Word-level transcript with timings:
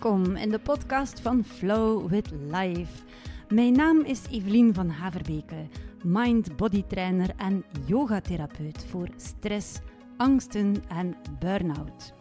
Welkom 0.00 0.36
in 0.36 0.50
de 0.50 0.58
podcast 0.58 1.20
van 1.20 1.44
Flow 1.44 2.08
with 2.08 2.30
Life. 2.30 3.02
Mijn 3.48 3.72
naam 3.72 4.00
is 4.04 4.22
Evelien 4.30 4.74
van 4.74 4.88
Haverbeke, 4.88 5.68
mind-body 6.02 6.84
trainer 6.88 7.30
en 7.36 7.64
yogatherapeut 7.86 8.84
voor 8.88 9.08
stress, 9.16 9.78
angsten 10.20 10.74
en 10.88 11.16
burn-out. 11.38 12.12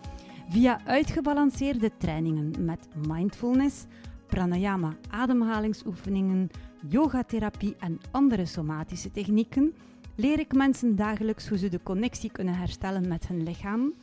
Via 0.49 0.79
uitgebalanceerde 0.85 1.91
trainingen 1.97 2.53
met 2.59 2.87
mindfulness, 3.07 3.85
pranayama 4.27 4.95
ademhalingsoefeningen, 5.09 6.49
yogatherapie 6.87 7.75
en 7.79 7.99
andere 8.11 8.45
somatische 8.45 9.11
technieken 9.11 9.73
leer 10.15 10.39
ik 10.39 10.53
mensen 10.53 10.95
dagelijks 10.95 11.47
hoe 11.47 11.57
ze 11.57 11.69
de 11.69 11.83
connectie 11.83 12.31
kunnen 12.31 12.53
herstellen 12.53 13.07
met 13.07 13.27
hun 13.27 13.43
lichaam, 13.43 13.93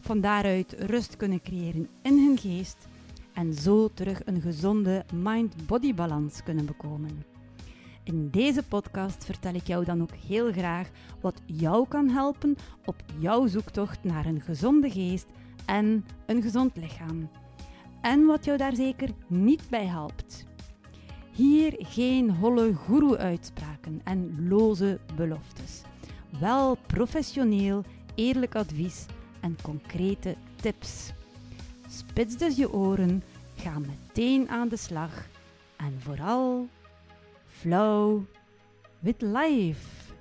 van 0.00 0.20
daaruit 0.20 0.74
rust 0.78 1.16
kunnen 1.16 1.42
creëren 1.42 1.88
in 2.02 2.18
hun 2.18 2.38
geest 2.38 2.88
en 3.32 3.52
zo 3.52 3.88
terug 3.88 4.20
een 4.24 4.40
gezonde 4.40 5.04
mind-body 5.14 5.94
balans 5.94 6.42
kunnen 6.42 6.66
bekomen. 6.66 7.33
In 8.04 8.30
deze 8.30 8.62
podcast 8.62 9.24
vertel 9.24 9.54
ik 9.54 9.66
jou 9.66 9.84
dan 9.84 10.02
ook 10.02 10.14
heel 10.26 10.52
graag 10.52 10.90
wat 11.20 11.40
jou 11.46 11.88
kan 11.88 12.08
helpen 12.08 12.56
op 12.84 12.96
jouw 13.18 13.46
zoektocht 13.46 14.04
naar 14.04 14.26
een 14.26 14.40
gezonde 14.40 14.90
geest 14.90 15.26
en 15.64 16.04
een 16.26 16.42
gezond 16.42 16.76
lichaam. 16.76 17.30
En 18.00 18.26
wat 18.26 18.44
jou 18.44 18.58
daar 18.58 18.74
zeker 18.74 19.08
niet 19.26 19.62
bij 19.70 19.86
helpt. 19.86 20.46
Hier 21.32 21.74
geen 21.78 22.30
holle 22.30 22.74
goeroe-uitspraken 22.74 24.00
en 24.04 24.48
loze 24.48 24.98
beloftes. 25.16 25.82
Wel 26.40 26.76
professioneel, 26.86 27.84
eerlijk 28.14 28.54
advies 28.54 29.06
en 29.40 29.56
concrete 29.62 30.36
tips. 30.60 31.12
Spits 31.88 32.36
dus 32.36 32.56
je 32.56 32.72
oren, 32.72 33.22
ga 33.54 33.78
meteen 33.78 34.48
aan 34.48 34.68
de 34.68 34.76
slag 34.76 35.28
en 35.76 36.00
vooral 36.00 36.68
flow 37.64 38.22
with 39.00 39.22
life. 39.22 40.12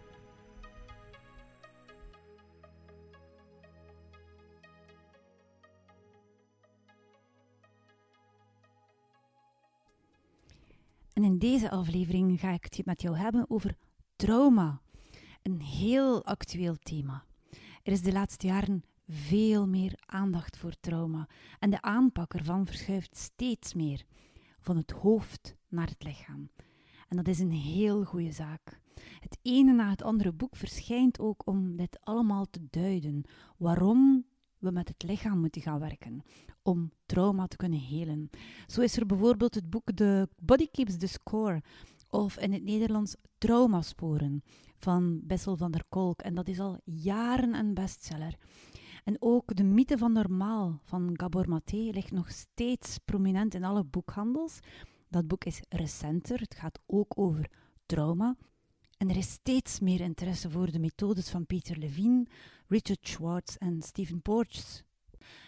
En 11.13 11.23
in 11.23 11.37
deze 11.37 11.69
aflevering 11.69 12.39
ga 12.39 12.51
ik 12.51 12.63
het 12.63 12.85
met 12.85 13.01
jou 13.01 13.17
hebben 13.17 13.49
over 13.49 13.75
trauma. 14.15 14.81
Een 15.41 15.61
heel 15.61 16.25
actueel 16.25 16.75
thema. 16.75 17.23
Er 17.83 17.91
is 17.91 18.01
de 18.01 18.11
laatste 18.11 18.47
jaren 18.47 18.83
veel 19.07 19.67
meer 19.67 19.93
aandacht 20.05 20.57
voor 20.57 20.73
trauma 20.79 21.27
en 21.59 21.69
de 21.69 21.81
aanpak 21.81 22.33
ervan 22.33 22.65
verschuift 22.65 23.17
steeds 23.17 23.73
meer 23.73 24.03
van 24.59 24.77
het 24.77 24.91
hoofd 24.91 25.55
naar 25.67 25.87
het 25.87 26.03
lichaam. 26.03 26.49
En 27.07 27.17
dat 27.17 27.27
is 27.27 27.39
een 27.39 27.51
heel 27.51 28.03
goede 28.03 28.31
zaak. 28.31 28.79
Het 29.19 29.37
ene 29.41 29.73
na 29.73 29.89
het 29.89 30.03
andere 30.03 30.31
boek 30.31 30.55
verschijnt 30.55 31.19
ook 31.19 31.47
om 31.47 31.75
dit 31.75 31.97
allemaal 32.01 32.45
te 32.49 32.67
duiden. 32.69 33.23
Waarom 33.57 34.25
we 34.57 34.71
met 34.71 34.87
het 34.87 35.03
lichaam 35.03 35.39
moeten 35.39 35.61
gaan 35.61 35.79
werken 35.79 36.23
om 36.61 36.91
trauma 37.05 37.47
te 37.47 37.55
kunnen 37.55 37.79
helen. 37.79 38.29
Zo 38.67 38.81
is 38.81 38.97
er 38.97 39.05
bijvoorbeeld 39.05 39.55
het 39.55 39.69
boek 39.69 39.91
The 39.95 40.29
Body 40.41 40.67
Keeps 40.71 40.97
the 40.97 41.07
Score 41.07 41.61
of 42.09 42.37
in 42.37 42.53
het 42.53 42.63
Nederlands 42.63 43.15
Traumasporen 43.37 44.43
van 44.77 45.19
Bessel 45.23 45.57
van 45.57 45.71
der 45.71 45.83
Kolk 45.89 46.21
en 46.21 46.35
dat 46.35 46.47
is 46.47 46.59
al 46.59 46.79
jaren 46.83 47.53
een 47.53 47.73
bestseller. 47.73 48.35
En 49.03 49.15
ook 49.19 49.55
de 49.55 49.63
mythe 49.63 49.97
van 49.97 50.11
normaal 50.11 50.79
van 50.83 51.09
Gabor 51.13 51.49
Maté 51.49 51.77
ligt 51.77 52.11
nog 52.11 52.31
steeds 52.31 52.97
prominent 53.05 53.53
in 53.53 53.63
alle 53.63 53.83
boekhandels. 53.83 54.59
Dat 55.13 55.27
boek 55.27 55.43
is 55.43 55.59
recenter, 55.69 56.39
het 56.39 56.55
gaat 56.55 56.79
ook 56.85 57.13
over 57.15 57.49
trauma. 57.85 58.35
En 58.97 59.09
er 59.09 59.17
is 59.17 59.31
steeds 59.31 59.79
meer 59.79 60.01
interesse 60.01 60.49
voor 60.49 60.71
de 60.71 60.79
methodes 60.79 61.29
van 61.29 61.45
Peter 61.45 61.77
Levine, 61.77 62.25
Richard 62.67 63.07
Schwartz 63.07 63.55
en 63.55 63.81
Stephen 63.81 64.21
Porges. 64.21 64.83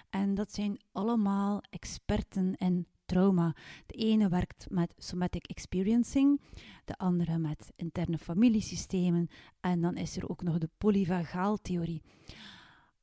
En 0.10 0.36
dat 0.36 0.54
zijn 0.54 0.80
allemaal 0.92 1.62
experten 1.70 2.56
in 2.56 2.88
trauma. 3.06 3.56
De 3.86 3.94
ene 3.94 4.30
werkt 4.30 4.68
met 4.70 4.94
somatic 4.98 5.46
experiencing, 5.46 6.42
de 6.86 6.98
andere 6.98 7.38
met 7.38 7.72
interne 7.76 8.18
familiesystemen 8.18 9.28
en 9.60 9.82
dan 9.82 9.96
is 9.96 10.18
er 10.18 10.30
ook 10.30 10.44
nog 10.44 10.58
de 10.58 10.70
polyvagaaltheorie. 10.78 12.02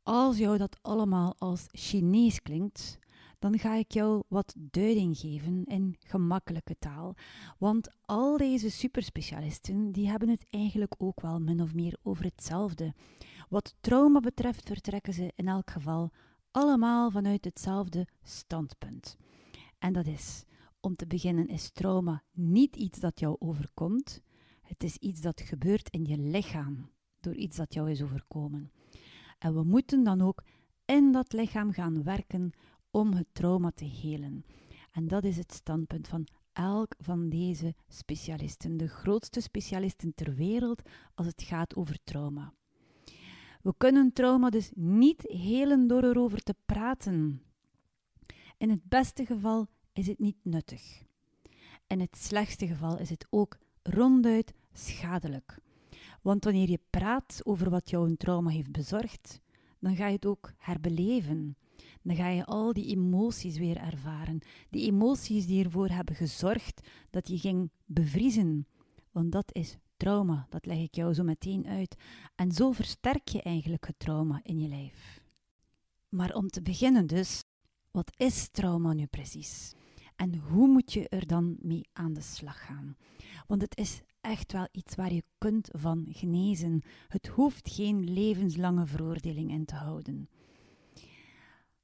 Als 0.02 0.38
jou 0.38 0.58
dat 0.58 0.78
allemaal 0.82 1.34
als 1.38 1.66
Chinees 1.70 2.42
klinkt, 2.42 2.98
dan 3.42 3.58
ga 3.58 3.74
ik 3.74 3.92
jou 3.92 4.22
wat 4.28 4.54
duiding 4.56 5.18
geven 5.18 5.64
in 5.64 5.96
gemakkelijke 5.98 6.76
taal. 6.78 7.14
Want 7.58 7.88
al 8.04 8.36
deze 8.36 8.70
superspecialisten 8.70 9.92
die 9.92 10.08
hebben 10.08 10.28
het 10.28 10.46
eigenlijk 10.50 10.94
ook 10.98 11.20
wel 11.20 11.40
min 11.40 11.60
of 11.60 11.74
meer 11.74 11.96
over 12.02 12.24
hetzelfde. 12.24 12.94
Wat 13.48 13.74
trauma 13.80 14.20
betreft 14.20 14.66
vertrekken 14.66 15.12
ze 15.12 15.32
in 15.36 15.48
elk 15.48 15.70
geval 15.70 16.10
allemaal 16.50 17.10
vanuit 17.10 17.44
hetzelfde 17.44 18.06
standpunt. 18.22 19.16
En 19.78 19.92
dat 19.92 20.06
is, 20.06 20.44
om 20.80 20.96
te 20.96 21.06
beginnen 21.06 21.46
is 21.46 21.70
trauma 21.70 22.22
niet 22.32 22.76
iets 22.76 23.00
dat 23.00 23.20
jou 23.20 23.36
overkomt, 23.38 24.22
het 24.62 24.82
is 24.82 24.96
iets 24.96 25.20
dat 25.20 25.40
gebeurt 25.40 25.90
in 25.90 26.04
je 26.04 26.18
lichaam 26.18 26.90
door 27.20 27.34
iets 27.34 27.56
dat 27.56 27.74
jou 27.74 27.90
is 27.90 28.02
overkomen. 28.02 28.72
En 29.38 29.54
we 29.54 29.62
moeten 29.62 30.04
dan 30.04 30.20
ook 30.20 30.42
in 30.84 31.12
dat 31.12 31.32
lichaam 31.32 31.72
gaan 31.72 32.02
werken 32.02 32.52
om 32.92 33.12
het 33.12 33.26
trauma 33.32 33.70
te 33.74 33.84
helen. 33.84 34.44
En 34.92 35.08
dat 35.08 35.24
is 35.24 35.36
het 35.36 35.52
standpunt 35.52 36.08
van 36.08 36.26
elk 36.52 36.94
van 36.98 37.28
deze 37.28 37.74
specialisten, 37.88 38.76
de 38.76 38.88
grootste 38.88 39.40
specialisten 39.40 40.14
ter 40.14 40.34
wereld 40.34 40.82
als 41.14 41.26
het 41.26 41.42
gaat 41.42 41.76
over 41.76 41.98
trauma. 42.04 42.52
We 43.62 43.74
kunnen 43.76 44.12
trauma 44.12 44.50
dus 44.50 44.70
niet 44.74 45.22
helen 45.22 45.86
door 45.86 46.04
erover 46.04 46.42
te 46.42 46.54
praten. 46.66 47.42
In 48.58 48.70
het 48.70 48.84
beste 48.84 49.26
geval 49.26 49.66
is 49.92 50.06
het 50.06 50.18
niet 50.18 50.38
nuttig. 50.42 51.02
In 51.86 52.00
het 52.00 52.16
slechtste 52.16 52.66
geval 52.66 52.98
is 52.98 53.10
het 53.10 53.26
ook 53.30 53.58
ronduit 53.82 54.54
schadelijk. 54.72 55.58
Want 56.22 56.44
wanneer 56.44 56.70
je 56.70 56.80
praat 56.90 57.40
over 57.42 57.70
wat 57.70 57.90
jou 57.90 58.08
een 58.08 58.16
trauma 58.16 58.50
heeft 58.50 58.72
bezorgd, 58.72 59.40
dan 59.78 59.96
ga 59.96 60.06
je 60.06 60.14
het 60.14 60.26
ook 60.26 60.52
herbeleven. 60.56 61.56
Dan 62.02 62.16
ga 62.16 62.28
je 62.28 62.44
al 62.44 62.72
die 62.72 62.86
emoties 62.86 63.58
weer 63.58 63.76
ervaren. 63.76 64.38
Die 64.70 64.86
emoties 64.86 65.46
die 65.46 65.64
ervoor 65.64 65.88
hebben 65.88 66.14
gezorgd 66.14 66.88
dat 67.10 67.28
je 67.28 67.38
ging 67.38 67.70
bevriezen. 67.84 68.66
Want 69.10 69.32
dat 69.32 69.54
is 69.54 69.76
trauma, 69.96 70.46
dat 70.50 70.66
leg 70.66 70.78
ik 70.78 70.94
jou 70.94 71.14
zo 71.14 71.22
meteen 71.22 71.66
uit. 71.66 71.96
En 72.34 72.52
zo 72.52 72.72
versterk 72.72 73.28
je 73.28 73.42
eigenlijk 73.42 73.86
het 73.86 73.98
trauma 73.98 74.40
in 74.42 74.60
je 74.60 74.68
lijf. 74.68 75.22
Maar 76.08 76.34
om 76.34 76.48
te 76.48 76.62
beginnen 76.62 77.06
dus, 77.06 77.42
wat 77.90 78.12
is 78.16 78.48
trauma 78.48 78.92
nu 78.92 79.06
precies? 79.06 79.72
En 80.16 80.38
hoe 80.38 80.68
moet 80.68 80.92
je 80.92 81.08
er 81.08 81.26
dan 81.26 81.56
mee 81.60 81.88
aan 81.92 82.12
de 82.12 82.20
slag 82.20 82.64
gaan? 82.66 82.96
Want 83.46 83.62
het 83.62 83.76
is 83.76 84.02
echt 84.20 84.52
wel 84.52 84.68
iets 84.72 84.94
waar 84.94 85.12
je 85.12 85.22
kunt 85.38 85.68
van 85.72 86.06
genezen. 86.08 86.82
Het 87.08 87.26
hoeft 87.26 87.70
geen 87.70 88.12
levenslange 88.12 88.86
veroordeling 88.86 89.50
in 89.50 89.64
te 89.64 89.74
houden. 89.74 90.28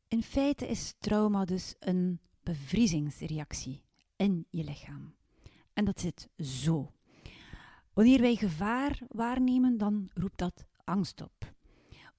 In 0.09 0.23
feite 0.23 0.67
is 0.67 0.95
trauma 0.99 1.45
dus 1.45 1.75
een 1.79 2.21
bevriezingsreactie 2.43 3.83
in 4.17 4.47
je 4.51 4.65
lichaam. 4.65 5.15
En 5.73 5.85
dat 5.85 6.01
zit 6.01 6.29
zo. 6.39 6.93
Wanneer 7.93 8.21
wij 8.21 8.35
gevaar 8.35 9.01
waarnemen, 9.09 9.79
dan 9.79 10.11
roept 10.15 10.39
dat 10.39 10.67
angst 10.85 11.23
op. 11.23 11.55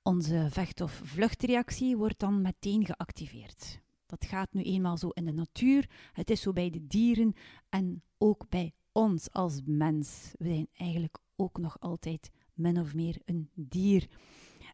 Onze 0.02 0.48
vecht- 0.50 0.82
of 0.82 1.02
vluchtreactie 1.04 1.98
wordt 1.98 2.20
dan 2.20 2.42
meteen 2.42 2.86
geactiveerd. 2.86 3.82
Dat 4.06 4.26
gaat 4.26 4.54
nu 4.54 4.64
eenmaal 4.64 4.98
zo 4.98 5.10
in 5.10 5.26
de 5.26 5.34
natuur, 5.34 5.90
het 6.14 6.30
is 6.30 6.42
zo 6.42 6.54
bij 6.54 6.70
de 6.70 6.88
dieren 6.88 7.34
en 7.70 8.04
ook 8.18 8.50
bij 8.50 8.74
ons 8.92 9.32
als 9.32 9.62
mens. 9.66 10.32
We 10.38 10.46
zijn 10.46 10.68
eigenlijk 10.74 11.18
ook 11.36 11.58
nog 11.58 11.80
altijd 11.80 12.30
min 12.54 12.80
of 12.80 12.94
meer 12.94 13.22
een 13.26 13.50
dier. 13.54 14.10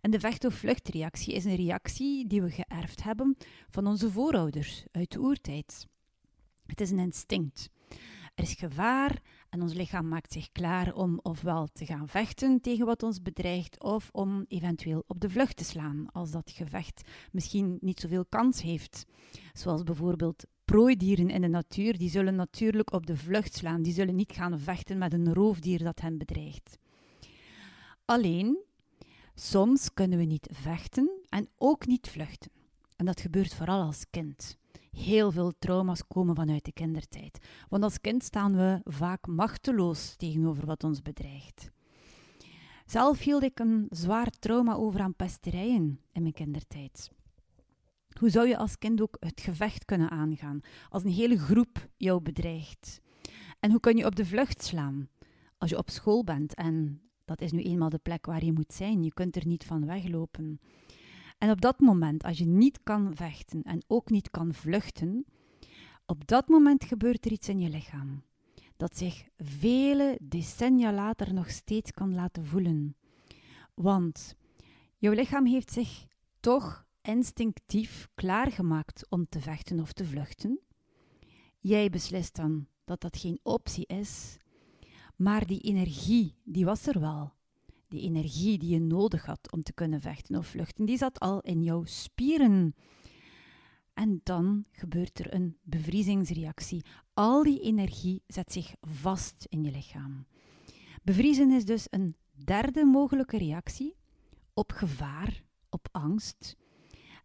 En 0.05 0.11
de 0.11 0.19
vecht- 0.19 0.45
of 0.45 0.53
vluchtreactie 0.53 1.33
is 1.33 1.45
een 1.45 1.55
reactie 1.55 2.27
die 2.27 2.41
we 2.41 2.49
geërfd 2.49 3.03
hebben 3.03 3.37
van 3.69 3.87
onze 3.87 4.11
voorouders 4.11 4.85
uit 4.91 5.11
de 5.11 5.19
oertijd. 5.19 5.87
Het 6.65 6.81
is 6.81 6.91
een 6.91 6.99
instinct. 6.99 7.69
Er 8.35 8.43
is 8.43 8.53
gevaar 8.53 9.21
En 9.49 9.61
ons 9.61 9.73
lichaam 9.73 10.07
maakt 10.07 10.31
zich 10.31 10.51
klaar 10.51 10.93
om 10.93 11.19
ofwel 11.21 11.67
te 11.73 11.85
gaan 11.85 12.07
vechten 12.07 12.61
tegen 12.61 12.85
wat 12.85 13.03
ons 13.03 13.21
bedreigt, 13.21 13.83
of 13.83 14.09
om 14.11 14.45
eventueel 14.47 15.03
op 15.07 15.19
de 15.19 15.29
vlucht 15.29 15.57
te 15.57 15.63
slaan 15.63 16.07
als 16.11 16.31
dat 16.31 16.51
gevecht 16.51 17.09
misschien 17.31 17.77
niet 17.81 17.99
zoveel 17.99 18.25
kans 18.25 18.61
heeft. 18.61 19.05
Zoals 19.53 19.83
bijvoorbeeld 19.83 20.45
prooidieren 20.65 21.29
in 21.29 21.41
de 21.41 21.47
natuur, 21.47 21.97
die 21.97 22.09
zullen 22.09 22.35
natuurlijk 22.35 22.93
op 22.93 23.05
de 23.05 23.17
vlucht 23.17 23.55
slaan. 23.55 23.81
Die 23.81 23.93
zullen 23.93 24.15
niet 24.15 24.31
gaan 24.31 24.59
vechten 24.59 24.97
met 24.97 25.13
een 25.13 25.33
roofdier 25.33 25.83
dat 25.83 26.01
hen 26.01 26.17
bedreigt. 26.17 26.77
Alleen, 28.05 28.65
soms 29.35 29.93
kunnen 29.93 30.17
we 30.17 30.25
niet 30.25 30.47
vechten 30.51 31.11
en 31.29 31.47
ook 31.57 31.87
niet 31.87 32.09
vluchten. 32.09 32.51
En 32.95 33.05
dat 33.05 33.21
gebeurt 33.21 33.53
vooral 33.53 33.81
als 33.81 34.05
kind. 34.09 34.57
Heel 34.91 35.31
veel 35.31 35.53
trauma's 35.59 36.07
komen 36.07 36.35
vanuit 36.35 36.65
de 36.65 36.71
kindertijd. 36.71 37.39
Want 37.69 37.83
als 37.83 38.01
kind 38.01 38.23
staan 38.23 38.55
we 38.55 38.81
vaak 38.83 39.27
machteloos 39.27 40.15
tegenover 40.15 40.65
wat 40.65 40.83
ons 40.83 41.01
bedreigt. 41.01 41.69
Zelf 42.85 43.19
hield 43.19 43.43
ik 43.43 43.59
een 43.59 43.87
zwaar 43.89 44.29
trauma 44.29 44.73
over 44.73 44.99
aan 44.99 45.15
pesterijen 45.15 45.99
in 46.11 46.21
mijn 46.21 46.33
kindertijd. 46.33 47.11
Hoe 48.19 48.29
zou 48.29 48.47
je 48.47 48.57
als 48.57 48.77
kind 48.77 49.01
ook 49.01 49.17
het 49.19 49.41
gevecht 49.41 49.85
kunnen 49.85 50.09
aangaan 50.09 50.59
als 50.89 51.03
een 51.03 51.11
hele 51.11 51.37
groep 51.37 51.89
jou 51.97 52.21
bedreigt? 52.21 53.01
En 53.59 53.71
hoe 53.71 53.79
kun 53.79 53.97
je 53.97 54.05
op 54.05 54.15
de 54.15 54.25
vlucht 54.25 54.63
slaan 54.63 55.09
als 55.57 55.69
je 55.69 55.77
op 55.77 55.89
school 55.89 56.23
bent 56.23 56.53
en 56.53 57.01
dat 57.25 57.41
is 57.41 57.51
nu 57.51 57.61
eenmaal 57.61 57.89
de 57.89 57.97
plek 57.97 58.25
waar 58.25 58.45
je 58.45 58.53
moet 58.53 58.73
zijn, 58.73 59.03
je 59.03 59.13
kunt 59.13 59.35
er 59.35 59.47
niet 59.47 59.63
van 59.63 59.85
weglopen. 59.85 60.59
En 61.37 61.51
op 61.51 61.61
dat 61.61 61.79
moment, 61.79 62.23
als 62.23 62.37
je 62.37 62.45
niet 62.45 62.79
kan 62.83 63.15
vechten 63.15 63.63
en 63.63 63.83
ook 63.87 64.09
niet 64.09 64.29
kan 64.29 64.53
vluchten, 64.53 65.25
op 66.05 66.27
dat 66.27 66.47
moment 66.47 66.83
gebeurt 66.83 67.25
er 67.25 67.31
iets 67.31 67.49
in 67.49 67.59
je 67.59 67.69
lichaam 67.69 68.23
dat 68.77 68.97
zich 68.97 69.27
vele 69.37 70.17
decennia 70.21 70.93
later 70.93 71.33
nog 71.33 71.49
steeds 71.49 71.91
kan 71.91 72.13
laten 72.13 72.45
voelen. 72.45 72.95
Want 73.73 74.35
jouw 74.97 75.13
lichaam 75.13 75.45
heeft 75.45 75.71
zich 75.71 76.05
toch 76.39 76.85
instinctief 77.01 78.07
klaargemaakt 78.15 79.05
om 79.09 79.25
te 79.25 79.39
vechten 79.39 79.79
of 79.79 79.93
te 79.93 80.05
vluchten. 80.05 80.59
Jij 81.59 81.89
beslist 81.89 82.35
dan 82.35 82.67
dat 82.83 83.01
dat 83.01 83.17
geen 83.17 83.39
optie 83.43 83.85
is, 83.85 84.37
maar 85.17 85.45
die 85.45 85.59
energie, 85.59 86.35
die 86.43 86.65
was 86.65 86.87
er 86.87 86.99
wel. 86.99 87.33
Die 87.87 88.01
energie 88.01 88.57
die 88.57 88.69
je 88.69 88.79
nodig 88.79 89.25
had 89.25 89.51
om 89.51 89.63
te 89.63 89.73
kunnen 89.73 90.01
vechten 90.01 90.35
of 90.35 90.47
vluchten, 90.47 90.85
die 90.85 90.97
zat 90.97 91.19
al 91.19 91.41
in 91.41 91.63
jouw 91.63 91.83
spieren. 91.85 92.75
En 93.93 94.21
dan 94.23 94.65
gebeurt 94.71 95.19
er 95.19 95.33
een 95.33 95.57
bevriezingsreactie. 95.61 96.85
Al 97.13 97.43
die 97.43 97.59
energie 97.59 98.23
zet 98.27 98.51
zich 98.51 98.75
vast 98.81 99.45
in 99.49 99.63
je 99.63 99.71
lichaam. 99.71 100.25
Bevriezen 101.03 101.51
is 101.51 101.65
dus 101.65 101.87
een 101.89 102.15
derde 102.43 102.85
mogelijke 102.85 103.37
reactie 103.37 103.95
op 104.53 104.71
gevaar, 104.71 105.43
op 105.69 105.87
angst. 105.91 106.55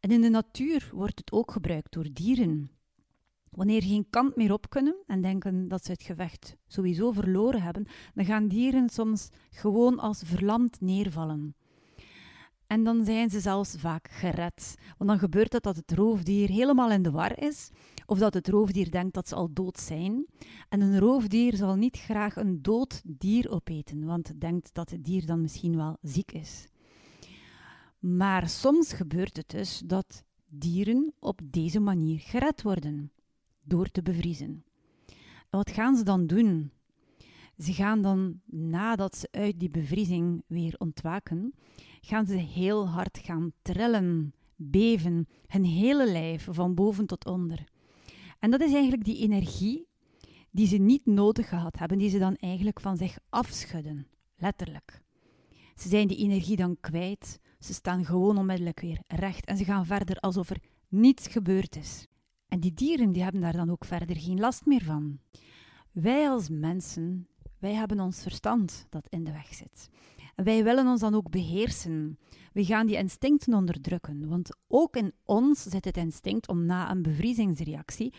En 0.00 0.10
in 0.10 0.20
de 0.20 0.28
natuur 0.28 0.90
wordt 0.92 1.18
het 1.18 1.32
ook 1.32 1.50
gebruikt 1.50 1.92
door 1.92 2.08
dieren. 2.12 2.70
Wanneer 3.50 3.82
geen 3.82 4.06
kant 4.10 4.36
meer 4.36 4.52
op 4.52 4.70
kunnen 4.70 4.96
en 5.06 5.20
denken 5.20 5.68
dat 5.68 5.84
ze 5.84 5.92
het 5.92 6.02
gevecht 6.02 6.56
sowieso 6.66 7.12
verloren 7.12 7.62
hebben, 7.62 7.86
dan 8.14 8.24
gaan 8.24 8.48
dieren 8.48 8.88
soms 8.88 9.28
gewoon 9.50 9.98
als 9.98 10.22
verlamd 10.24 10.80
neervallen. 10.80 11.54
En 12.66 12.84
dan 12.84 13.04
zijn 13.04 13.30
ze 13.30 13.40
zelfs 13.40 13.74
vaak 13.78 14.08
gered. 14.10 14.74
Want 14.98 15.10
dan 15.10 15.18
gebeurt 15.18 15.52
het 15.52 15.62
dat 15.62 15.76
het 15.76 15.92
roofdier 15.92 16.48
helemaal 16.48 16.90
in 16.90 17.02
de 17.02 17.10
war 17.10 17.38
is, 17.38 17.70
of 18.06 18.18
dat 18.18 18.34
het 18.34 18.48
roofdier 18.48 18.90
denkt 18.90 19.14
dat 19.14 19.28
ze 19.28 19.34
al 19.34 19.52
dood 19.52 19.78
zijn. 19.78 20.26
En 20.68 20.80
een 20.80 20.98
roofdier 20.98 21.56
zal 21.56 21.76
niet 21.76 21.96
graag 21.96 22.36
een 22.36 22.62
dood 22.62 23.02
dier 23.04 23.50
opeten, 23.50 24.04
want 24.04 24.40
denkt 24.40 24.74
dat 24.74 24.90
het 24.90 25.04
dier 25.04 25.26
dan 25.26 25.40
misschien 25.40 25.76
wel 25.76 25.96
ziek 26.02 26.32
is. 26.32 26.66
Maar 27.98 28.48
soms 28.48 28.92
gebeurt 28.92 29.36
het 29.36 29.48
dus 29.48 29.82
dat 29.86 30.24
dieren 30.48 31.12
op 31.18 31.40
deze 31.44 31.80
manier 31.80 32.18
gered 32.18 32.62
worden 32.62 33.12
door 33.70 33.86
te 33.90 34.02
bevriezen. 34.02 34.64
En 35.50 35.58
wat 35.58 35.70
gaan 35.70 35.96
ze 35.96 36.02
dan 36.04 36.26
doen? 36.26 36.70
Ze 37.58 37.72
gaan 37.72 38.02
dan, 38.02 38.40
nadat 38.46 39.16
ze 39.16 39.28
uit 39.30 39.60
die 39.60 39.70
bevriezing 39.70 40.42
weer 40.46 40.74
ontwaken, 40.78 41.54
gaan 42.00 42.26
ze 42.26 42.34
heel 42.34 42.88
hard 42.88 43.18
gaan 43.18 43.52
trillen, 43.62 44.34
beven, 44.56 45.28
hun 45.46 45.64
hele 45.64 46.12
lijf 46.12 46.48
van 46.50 46.74
boven 46.74 47.06
tot 47.06 47.26
onder. 47.26 47.64
En 48.38 48.50
dat 48.50 48.60
is 48.60 48.72
eigenlijk 48.72 49.04
die 49.04 49.18
energie 49.18 49.88
die 50.50 50.66
ze 50.66 50.76
niet 50.76 51.06
nodig 51.06 51.48
gehad 51.48 51.78
hebben, 51.78 51.98
die 51.98 52.10
ze 52.10 52.18
dan 52.18 52.36
eigenlijk 52.36 52.80
van 52.80 52.96
zich 52.96 53.18
afschudden, 53.28 54.06
letterlijk. 54.36 55.02
Ze 55.74 55.88
zijn 55.88 56.08
die 56.08 56.16
energie 56.16 56.56
dan 56.56 56.76
kwijt, 56.80 57.40
ze 57.58 57.72
staan 57.72 58.04
gewoon 58.04 58.38
onmiddellijk 58.38 58.80
weer 58.80 59.02
recht 59.06 59.44
en 59.44 59.56
ze 59.56 59.64
gaan 59.64 59.86
verder 59.86 60.16
alsof 60.16 60.50
er 60.50 60.62
niets 60.88 61.26
gebeurd 61.26 61.76
is. 61.76 62.06
En 62.50 62.60
die 62.60 62.74
dieren 62.74 63.12
die 63.12 63.22
hebben 63.22 63.40
daar 63.40 63.56
dan 63.56 63.70
ook 63.70 63.84
verder 63.84 64.16
geen 64.16 64.40
last 64.40 64.66
meer 64.66 64.82
van. 64.82 65.18
Wij 65.92 66.28
als 66.28 66.48
mensen, 66.48 67.28
wij 67.58 67.74
hebben 67.74 68.00
ons 68.00 68.22
verstand 68.22 68.86
dat 68.88 69.06
in 69.08 69.24
de 69.24 69.32
weg 69.32 69.54
zit. 69.54 69.88
En 70.34 70.44
wij 70.44 70.64
willen 70.64 70.86
ons 70.86 71.00
dan 71.00 71.14
ook 71.14 71.30
beheersen. 71.30 72.18
We 72.52 72.64
gaan 72.64 72.86
die 72.86 72.96
instincten 72.96 73.54
onderdrukken, 73.54 74.28
want 74.28 74.56
ook 74.68 74.96
in 74.96 75.12
ons 75.24 75.62
zit 75.62 75.84
het 75.84 75.96
instinct 75.96 76.48
om 76.48 76.66
na 76.66 76.90
een 76.90 77.02
bevriezingsreactie 77.02 78.12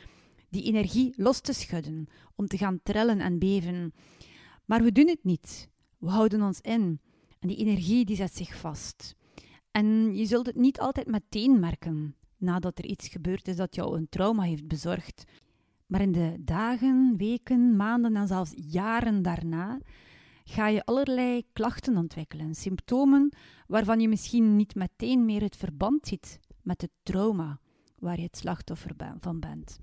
die 0.49 0.63
energie 0.63 1.13
los 1.17 1.39
te 1.39 1.53
schudden, 1.53 2.07
om 2.35 2.47
te 2.47 2.57
gaan 2.57 2.79
trillen 2.83 3.19
en 3.19 3.39
beven. 3.39 3.93
Maar 4.65 4.83
we 4.83 4.91
doen 4.91 5.07
het 5.07 5.23
niet. 5.23 5.69
We 5.97 6.09
houden 6.09 6.41
ons 6.41 6.61
in. 6.61 6.99
En 7.39 7.47
die 7.47 7.57
energie 7.57 8.05
die 8.05 8.15
zet 8.15 8.35
zich 8.35 8.55
vast. 8.55 9.15
En 9.71 10.15
je 10.15 10.25
zult 10.25 10.45
het 10.45 10.55
niet 10.55 10.79
altijd 10.79 11.07
meteen 11.07 11.59
merken 11.59 12.15
nadat 12.41 12.77
er 12.77 12.85
iets 12.85 13.07
gebeurd 13.07 13.47
is 13.47 13.55
dat 13.55 13.75
jou 13.75 13.97
een 13.97 14.09
trauma 14.09 14.43
heeft 14.43 14.67
bezorgd. 14.67 15.23
Maar 15.85 16.01
in 16.01 16.11
de 16.11 16.35
dagen, 16.39 17.13
weken, 17.17 17.75
maanden 17.75 18.15
en 18.15 18.27
zelfs 18.27 18.53
jaren 18.55 19.21
daarna 19.21 19.79
ga 20.43 20.67
je 20.67 20.85
allerlei 20.85 21.43
klachten 21.53 21.97
ontwikkelen, 21.97 22.55
symptomen 22.55 23.33
waarvan 23.67 23.99
je 23.99 24.07
misschien 24.07 24.55
niet 24.55 24.75
meteen 24.75 25.25
meer 25.25 25.41
het 25.41 25.55
verband 25.55 26.07
ziet 26.07 26.39
met 26.61 26.81
het 26.81 26.91
trauma 27.03 27.59
waar 27.99 28.17
je 28.17 28.23
het 28.23 28.37
slachtoffer 28.37 28.95
van 29.19 29.39
bent. 29.39 29.79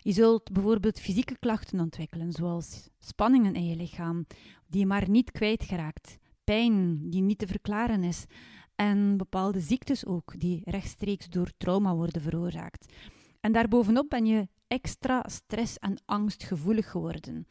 Je 0.00 0.12
zult 0.12 0.52
bijvoorbeeld 0.52 1.00
fysieke 1.00 1.38
klachten 1.38 1.80
ontwikkelen, 1.80 2.32
zoals 2.32 2.88
spanningen 2.98 3.54
in 3.54 3.66
je 3.66 3.76
lichaam, 3.76 4.26
die 4.66 4.80
je 4.80 4.86
maar 4.86 5.08
niet 5.08 5.30
kwijtgeraakt, 5.30 6.18
pijn 6.44 7.10
die 7.10 7.22
niet 7.22 7.38
te 7.38 7.46
verklaren 7.46 8.04
is, 8.04 8.24
en 8.74 9.16
bepaalde 9.16 9.60
ziektes 9.60 10.06
ook, 10.06 10.40
die 10.40 10.62
rechtstreeks 10.64 11.28
door 11.28 11.50
trauma 11.56 11.94
worden 11.94 12.22
veroorzaakt. 12.22 12.92
En 13.40 13.52
daarbovenop 13.52 14.08
ben 14.08 14.26
je 14.26 14.48
extra 14.66 15.24
stress- 15.28 15.78
en 15.78 16.02
angstgevoelig 16.04 16.90
geworden. 16.90 17.46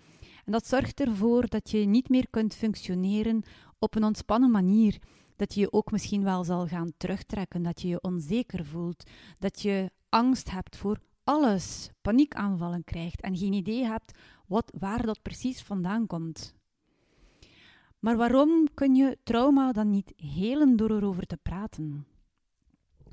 En 0.45 0.51
dat 0.51 0.67
zorgt 0.67 0.99
ervoor 0.99 1.47
dat 1.47 1.69
je 1.69 1.77
niet 1.77 2.09
meer 2.09 2.27
kunt 2.29 2.55
functioneren 2.55 3.43
op 3.79 3.95
een 3.95 4.03
ontspannen 4.03 4.51
manier. 4.51 5.01
Dat 5.35 5.53
je 5.53 5.59
je 5.59 5.71
ook 5.71 5.91
misschien 5.91 6.23
wel 6.23 6.43
zal 6.43 6.67
gaan 6.67 6.93
terugtrekken, 6.97 7.63
dat 7.63 7.81
je 7.81 7.87
je 7.87 8.01
onzeker 8.01 8.65
voelt, 8.65 9.09
dat 9.39 9.61
je 9.61 9.91
angst 10.09 10.51
hebt 10.51 10.75
voor 10.77 10.99
alles, 11.23 11.89
paniekaanvallen 12.01 12.83
krijgt 12.83 13.21
en 13.21 13.37
geen 13.37 13.53
idee 13.53 13.85
hebt 13.85 14.17
wat, 14.47 14.73
waar 14.79 15.05
dat 15.05 15.21
precies 15.21 15.61
vandaan 15.61 16.07
komt. 16.07 16.55
Maar 18.01 18.17
waarom 18.17 18.67
kun 18.73 18.95
je 18.95 19.17
trauma 19.23 19.71
dan 19.71 19.89
niet 19.89 20.13
helen 20.15 20.75
door 20.75 20.91
erover 20.91 21.25
te 21.25 21.37
praten? 21.37 22.07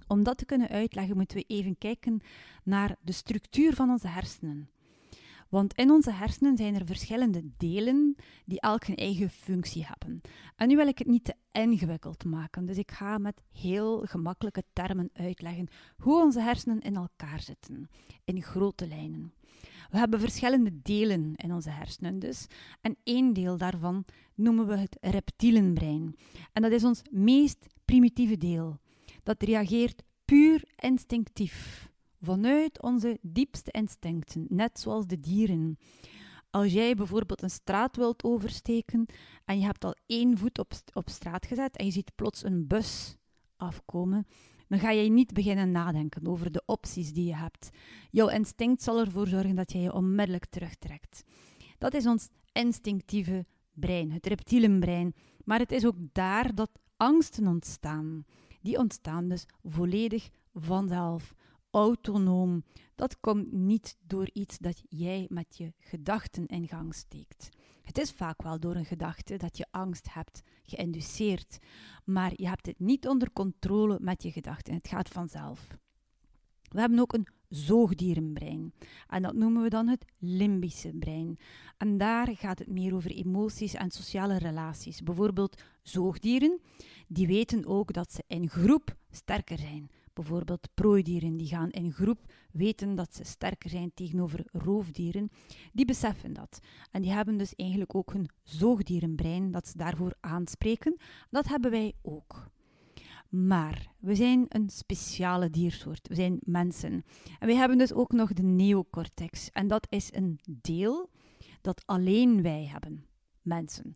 Om 0.06 0.22
dat 0.22 0.38
te 0.38 0.44
kunnen 0.44 0.68
uitleggen, 0.68 1.16
moeten 1.16 1.36
we 1.36 1.44
even 1.46 1.78
kijken 1.78 2.20
naar 2.64 2.96
de 3.00 3.12
structuur 3.12 3.74
van 3.74 3.90
onze 3.90 4.08
hersenen. 4.08 4.70
Want 5.48 5.74
in 5.74 5.90
onze 5.90 6.12
hersenen 6.12 6.56
zijn 6.56 6.74
er 6.74 6.86
verschillende 6.86 7.42
delen 7.56 8.16
die 8.44 8.60
elk 8.60 8.86
een 8.86 8.96
eigen 8.96 9.30
functie 9.30 9.86
hebben. 9.86 10.20
En 10.56 10.68
nu 10.68 10.76
wil 10.76 10.88
ik 10.88 10.98
het 10.98 11.06
niet 11.06 11.24
te 11.24 11.34
ingewikkeld 11.52 12.24
maken, 12.24 12.66
dus 12.66 12.76
ik 12.76 12.90
ga 12.90 13.18
met 13.18 13.42
heel 13.52 14.00
gemakkelijke 14.06 14.62
termen 14.72 15.10
uitleggen 15.12 15.68
hoe 15.98 16.22
onze 16.22 16.40
hersenen 16.40 16.80
in 16.80 16.96
elkaar 16.96 17.40
zitten, 17.40 17.88
in 18.24 18.42
grote 18.42 18.86
lijnen. 18.86 19.32
We 19.88 19.98
hebben 19.98 20.20
verschillende 20.20 20.82
delen 20.82 21.32
in 21.36 21.52
onze 21.52 21.70
hersenen 21.70 22.18
dus. 22.18 22.46
En 22.80 22.96
één 23.04 23.32
deel 23.32 23.56
daarvan 23.56 24.04
noemen 24.34 24.66
we 24.66 24.76
het 24.76 24.96
reptielenbrein. 25.00 26.16
En 26.52 26.62
dat 26.62 26.72
is 26.72 26.84
ons 26.84 27.02
meest 27.10 27.66
primitieve 27.84 28.36
deel. 28.36 28.78
Dat 29.22 29.42
reageert 29.42 30.02
puur 30.24 30.64
instinctief. 30.76 31.88
Vanuit 32.20 32.82
onze 32.82 33.18
diepste 33.22 33.70
instincten, 33.70 34.46
net 34.48 34.80
zoals 34.80 35.06
de 35.06 35.20
dieren. 35.20 35.78
Als 36.50 36.72
jij 36.72 36.94
bijvoorbeeld 36.94 37.42
een 37.42 37.50
straat 37.50 37.96
wilt 37.96 38.24
oversteken 38.24 39.06
en 39.44 39.58
je 39.58 39.64
hebt 39.64 39.84
al 39.84 39.96
één 40.06 40.38
voet 40.38 40.58
op, 40.58 40.72
op 40.92 41.08
straat 41.08 41.46
gezet 41.46 41.76
en 41.76 41.84
je 41.84 41.92
ziet 41.92 42.14
plots 42.14 42.44
een 42.44 42.66
bus 42.66 43.16
afkomen, 43.56 44.26
dan 44.68 44.78
ga 44.78 44.90
je 44.90 45.10
niet 45.10 45.32
beginnen 45.32 45.70
nadenken 45.70 46.26
over 46.26 46.52
de 46.52 46.62
opties 46.66 47.12
die 47.12 47.26
je 47.26 47.36
hebt. 47.36 47.70
Jouw 48.10 48.28
instinct 48.28 48.82
zal 48.82 48.98
ervoor 48.98 49.26
zorgen 49.26 49.56
dat 49.56 49.72
jij 49.72 49.80
je 49.80 49.92
onmiddellijk 49.92 50.46
terugtrekt. 50.46 51.24
Dat 51.78 51.94
is 51.94 52.06
ons 52.06 52.28
instinctieve 52.52 53.46
brein, 53.72 54.12
het 54.12 54.26
reptielenbrein. 54.26 55.14
Maar 55.44 55.58
het 55.58 55.72
is 55.72 55.86
ook 55.86 55.96
daar 56.12 56.54
dat 56.54 56.70
angsten 56.96 57.46
ontstaan. 57.46 58.24
Die 58.60 58.78
ontstaan 58.78 59.28
dus 59.28 59.46
volledig 59.62 60.28
vanzelf, 60.54 61.34
autonoom. 61.70 62.64
Dat 62.94 63.20
komt 63.20 63.52
niet 63.52 63.96
door 64.06 64.30
iets 64.32 64.58
dat 64.58 64.82
jij 64.88 65.26
met 65.28 65.56
je 65.56 65.72
gedachten 65.78 66.46
in 66.46 66.68
gang 66.68 66.94
steekt. 66.94 67.48
Het 67.88 67.98
is 67.98 68.10
vaak 68.10 68.42
wel 68.42 68.60
door 68.60 68.74
een 68.74 68.84
gedachte 68.84 69.36
dat 69.36 69.56
je 69.56 69.66
angst 69.70 70.12
hebt 70.12 70.42
geïnduceerd, 70.62 71.58
maar 72.04 72.32
je 72.34 72.48
hebt 72.48 72.66
het 72.66 72.78
niet 72.78 73.08
onder 73.08 73.32
controle 73.32 73.98
met 74.00 74.22
je 74.22 74.30
gedachten. 74.30 74.74
Het 74.74 74.88
gaat 74.88 75.08
vanzelf. 75.08 75.66
We 76.62 76.80
hebben 76.80 76.98
ook 76.98 77.12
een 77.12 77.28
zoogdierenbrein. 77.48 78.72
En 79.06 79.22
dat 79.22 79.34
noemen 79.34 79.62
we 79.62 79.68
dan 79.68 79.88
het 79.88 80.04
limbische 80.18 80.92
brein. 80.92 81.38
En 81.76 81.98
daar 81.98 82.36
gaat 82.36 82.58
het 82.58 82.68
meer 82.68 82.94
over 82.94 83.10
emoties 83.10 83.74
en 83.74 83.90
sociale 83.90 84.38
relaties. 84.38 85.02
Bijvoorbeeld 85.02 85.62
zoogdieren, 85.82 86.60
die 87.06 87.26
weten 87.26 87.66
ook 87.66 87.92
dat 87.92 88.12
ze 88.12 88.24
in 88.26 88.48
groep 88.48 88.94
sterker 89.10 89.58
zijn. 89.58 89.90
Bijvoorbeeld 90.18 90.68
prooidieren 90.74 91.36
die 91.36 91.46
gaan 91.46 91.70
in 91.70 91.92
groep 91.92 92.32
weten 92.52 92.94
dat 92.94 93.14
ze 93.14 93.24
sterker 93.24 93.70
zijn 93.70 93.90
tegenover 93.94 94.44
roofdieren. 94.52 95.30
Die 95.72 95.84
beseffen 95.84 96.32
dat. 96.32 96.60
En 96.90 97.02
die 97.02 97.10
hebben 97.10 97.36
dus 97.36 97.54
eigenlijk 97.54 97.94
ook 97.94 98.12
hun 98.12 98.28
zoogdierenbrein 98.42 99.50
dat 99.50 99.68
ze 99.68 99.76
daarvoor 99.76 100.14
aanspreken. 100.20 100.96
Dat 101.30 101.48
hebben 101.48 101.70
wij 101.70 101.92
ook. 102.02 102.50
Maar 103.28 103.92
we 103.98 104.14
zijn 104.14 104.46
een 104.48 104.70
speciale 104.70 105.50
diersoort. 105.50 106.08
We 106.08 106.14
zijn 106.14 106.38
mensen. 106.40 107.04
En 107.38 107.46
we 107.46 107.54
hebben 107.54 107.78
dus 107.78 107.92
ook 107.92 108.12
nog 108.12 108.32
de 108.32 108.42
neocortex. 108.42 109.50
En 109.52 109.68
dat 109.68 109.86
is 109.90 110.14
een 110.14 110.40
deel 110.60 111.10
dat 111.60 111.82
alleen 111.86 112.42
wij 112.42 112.66
hebben, 112.66 113.04
mensen. 113.42 113.94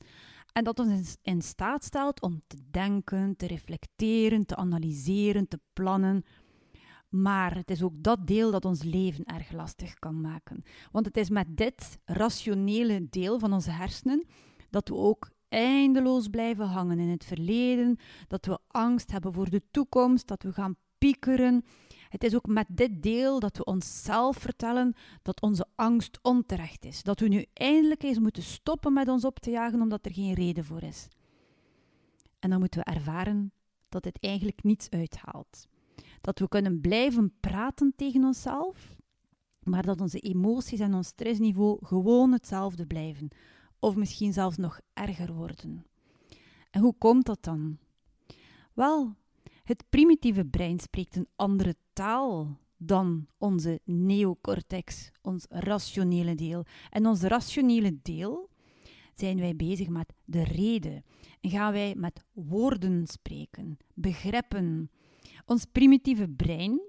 En 0.53 0.65
dat 0.65 0.79
ons 0.79 1.17
in 1.23 1.43
staat 1.43 1.85
stelt 1.85 2.23
om 2.23 2.41
te 2.47 2.57
denken, 2.71 3.37
te 3.37 3.47
reflecteren, 3.47 4.47
te 4.47 4.57
analyseren, 4.57 5.49
te 5.49 5.61
plannen. 5.73 6.25
Maar 7.09 7.55
het 7.55 7.71
is 7.71 7.83
ook 7.83 7.95
dat 7.97 8.27
deel 8.27 8.51
dat 8.51 8.65
ons 8.65 8.83
leven 8.83 9.25
erg 9.25 9.53
lastig 9.53 9.95
kan 9.95 10.21
maken. 10.21 10.63
Want 10.91 11.07
het 11.07 11.17
is 11.17 11.31
met 11.31 11.57
dit 11.57 11.99
rationele 12.05 13.07
deel 13.11 13.39
van 13.39 13.53
onze 13.53 13.71
hersenen 13.71 14.27
dat 14.71 14.89
we 14.89 14.95
ook 14.95 15.31
eindeloos 15.49 16.29
blijven 16.29 16.67
hangen 16.67 16.99
in 16.99 17.09
het 17.09 17.25
verleden, 17.25 17.99
dat 18.29 18.47
we 18.47 18.59
angst 18.69 19.11
hebben 19.11 19.33
voor 19.33 19.51
de 19.51 19.63
toekomst, 19.71 20.27
dat 20.27 20.43
we 20.43 20.53
gaan 20.53 20.77
piekeren. 20.99 21.65
Het 22.13 22.25
is 22.25 22.35
ook 22.35 22.47
met 22.47 22.67
dit 22.69 23.03
deel 23.03 23.41
dat 23.41 23.57
we 23.57 23.65
onszelf 23.65 24.37
vertellen 24.37 24.95
dat 25.23 25.41
onze 25.41 25.67
angst 25.75 26.19
onterecht 26.23 26.85
is. 26.85 27.03
Dat 27.03 27.21
we 27.21 27.29
nu 27.29 27.45
eindelijk 27.53 28.03
eens 28.03 28.19
moeten 28.19 28.43
stoppen 28.43 28.93
met 28.93 29.09
ons 29.09 29.25
op 29.25 29.39
te 29.39 29.51
jagen 29.51 29.81
omdat 29.81 30.07
er 30.07 30.13
geen 30.13 30.35
reden 30.35 30.65
voor 30.65 30.83
is. 30.83 31.09
En 32.39 32.51
dan 32.51 32.59
moeten 32.59 32.81
we 32.85 32.93
ervaren 32.93 33.53
dat 33.89 34.03
dit 34.03 34.19
eigenlijk 34.21 34.63
niets 34.63 34.91
uithaalt. 34.91 35.69
Dat 36.21 36.39
we 36.39 36.49
kunnen 36.49 36.81
blijven 36.81 37.33
praten 37.41 37.93
tegen 37.97 38.25
onszelf, 38.25 38.97
maar 39.63 39.83
dat 39.83 40.01
onze 40.01 40.19
emoties 40.19 40.81
en 40.81 40.95
ons 40.95 41.07
stressniveau 41.07 41.87
gewoon 41.87 42.33
hetzelfde 42.33 42.87
blijven 42.87 43.29
of 43.79 43.97
misschien 43.97 44.33
zelfs 44.33 44.57
nog 44.57 44.81
erger 44.93 45.33
worden. 45.33 45.87
En 46.71 46.81
hoe 46.81 46.95
komt 46.99 47.27
dat 47.27 47.43
dan? 47.43 47.79
Wel, 48.73 49.17
het 49.73 49.85
primitieve 49.89 50.45
brein 50.45 50.81
spreekt 50.81 51.17
een 51.17 51.29
andere 51.37 51.77
taal 51.93 52.59
dan 52.77 53.27
onze 53.39 53.81
neocortex, 53.85 55.11
ons 55.23 55.47
rationele 55.49 56.35
deel. 56.35 56.65
En 56.91 57.07
ons 57.07 57.21
rationele 57.21 57.99
deel 58.03 58.51
zijn 59.15 59.39
wij 59.39 59.57
bezig 59.57 59.89
met 59.89 60.13
de 60.25 60.43
reden 60.43 61.05
en 61.41 61.51
gaan 61.51 61.73
wij 61.73 61.95
met 61.97 62.25
woorden 62.33 63.07
spreken, 63.07 63.77
begrippen. 63.95 64.91
Ons 65.45 65.65
primitieve 65.65 66.29
brein 66.29 66.81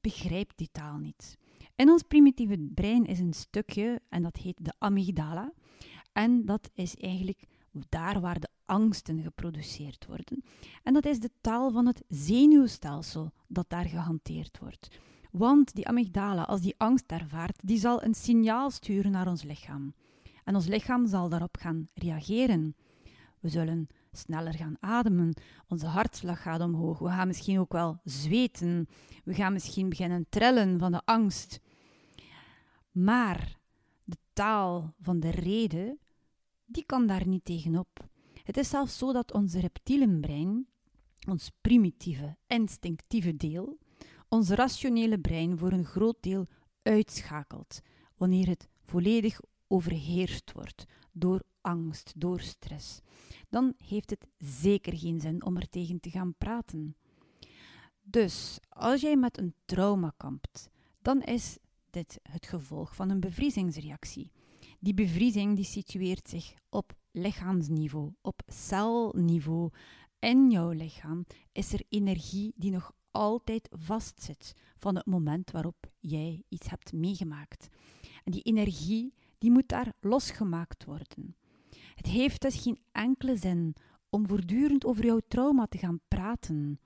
begrijpt 0.00 0.58
die 0.58 0.68
taal 0.72 0.96
niet. 0.96 1.36
En 1.74 1.88
ons 1.88 2.02
primitieve 2.02 2.58
brein 2.74 3.04
is 3.04 3.18
een 3.18 3.32
stukje, 3.32 4.00
en 4.08 4.22
dat 4.22 4.36
heet 4.36 4.64
de 4.64 4.72
amygdala. 4.78 5.52
En 6.12 6.44
dat 6.44 6.70
is 6.74 6.96
eigenlijk 6.96 7.42
daar 7.88 8.20
waar 8.20 8.40
de 8.40 8.48
angsten 8.68 9.22
geproduceerd 9.22 10.06
worden. 10.06 10.44
En 10.82 10.92
dat 10.92 11.06
is 11.06 11.20
de 11.20 11.30
taal 11.40 11.70
van 11.70 11.86
het 11.86 12.02
zenuwstelsel 12.08 13.32
dat 13.46 13.70
daar 13.70 13.84
gehanteerd 13.84 14.58
wordt. 14.58 14.88
Want 15.30 15.74
die 15.74 15.88
amygdala, 15.88 16.42
als 16.42 16.60
die 16.60 16.74
angst 16.76 17.12
ervaart, 17.12 17.60
die 17.64 17.78
zal 17.78 18.02
een 18.02 18.14
signaal 18.14 18.70
sturen 18.70 19.10
naar 19.10 19.28
ons 19.28 19.42
lichaam. 19.42 19.94
En 20.44 20.54
ons 20.54 20.66
lichaam 20.66 21.06
zal 21.06 21.28
daarop 21.28 21.56
gaan 21.60 21.88
reageren. 21.94 22.76
We 23.40 23.48
zullen 23.48 23.88
sneller 24.12 24.54
gaan 24.54 24.76
ademen, 24.80 25.34
onze 25.68 25.86
hartslag 25.86 26.42
gaat 26.42 26.60
omhoog, 26.60 26.98
we 26.98 27.08
gaan 27.08 27.26
misschien 27.26 27.58
ook 27.58 27.72
wel 27.72 28.00
zweten, 28.04 28.88
we 29.24 29.34
gaan 29.34 29.52
misschien 29.52 29.88
beginnen 29.88 30.26
trillen 30.28 30.78
van 30.78 30.92
de 30.92 31.00
angst. 31.04 31.60
Maar 32.90 33.58
de 34.04 34.16
taal 34.32 34.94
van 35.00 35.20
de 35.20 35.30
reden 35.30 35.98
die 36.66 36.84
kan 36.84 37.06
daar 37.06 37.26
niet 37.26 37.44
tegenop. 37.44 38.08
Het 38.48 38.56
is 38.56 38.68
zelfs 38.68 38.98
zo 38.98 39.12
dat 39.12 39.32
ons 39.32 39.54
reptielenbrein, 39.54 40.66
ons 41.28 41.50
primitieve, 41.60 42.36
instinctieve 42.46 43.36
deel, 43.36 43.78
ons 44.28 44.48
rationele 44.48 45.18
brein 45.18 45.58
voor 45.58 45.72
een 45.72 45.84
groot 45.84 46.16
deel 46.20 46.46
uitschakelt 46.82 47.80
wanneer 48.16 48.46
het 48.46 48.68
volledig 48.84 49.40
overheerst 49.66 50.52
wordt 50.52 50.84
door 51.12 51.42
angst, 51.60 52.12
door 52.16 52.40
stress. 52.40 53.00
Dan 53.48 53.74
heeft 53.78 54.10
het 54.10 54.26
zeker 54.38 54.96
geen 54.96 55.20
zin 55.20 55.44
om 55.44 55.56
er 55.56 55.68
tegen 55.68 56.00
te 56.00 56.10
gaan 56.10 56.34
praten. 56.38 56.96
Dus 58.02 58.58
als 58.68 59.00
jij 59.00 59.16
met 59.16 59.38
een 59.38 59.54
trauma 59.64 60.14
kampt, 60.16 60.68
dan 61.02 61.22
is 61.22 61.58
dit 61.90 62.18
het 62.22 62.46
gevolg 62.46 62.94
van 62.94 63.10
een 63.10 63.20
bevriezingsreactie. 63.20 64.30
Die 64.78 64.94
bevriezing 64.94 65.56
die 65.56 65.64
situeert 65.64 66.28
zich 66.28 66.54
op 66.68 66.96
lichaamsniveau, 67.12 68.12
op 68.20 68.42
celniveau. 68.46 69.70
In 70.18 70.50
jouw 70.50 70.70
lichaam 70.70 71.24
is 71.52 71.72
er 71.72 71.82
energie 71.88 72.52
die 72.56 72.70
nog 72.70 72.92
altijd 73.10 73.68
vastzit 73.70 74.54
van 74.78 74.94
het 74.94 75.06
moment 75.06 75.50
waarop 75.50 75.90
jij 76.00 76.42
iets 76.48 76.68
hebt 76.68 76.92
meegemaakt. 76.92 77.68
En 78.24 78.32
die 78.32 78.42
energie 78.42 79.14
die 79.38 79.50
moet 79.50 79.68
daar 79.68 79.92
losgemaakt 80.00 80.84
worden. 80.84 81.36
Het 81.94 82.06
heeft 82.06 82.40
dus 82.42 82.62
geen 82.62 82.78
enkele 82.92 83.36
zin 83.36 83.74
om 84.10 84.26
voortdurend 84.26 84.84
over 84.84 85.04
jouw 85.04 85.20
trauma 85.28 85.66
te 85.66 85.78
gaan 85.78 86.00
praten 86.08 86.80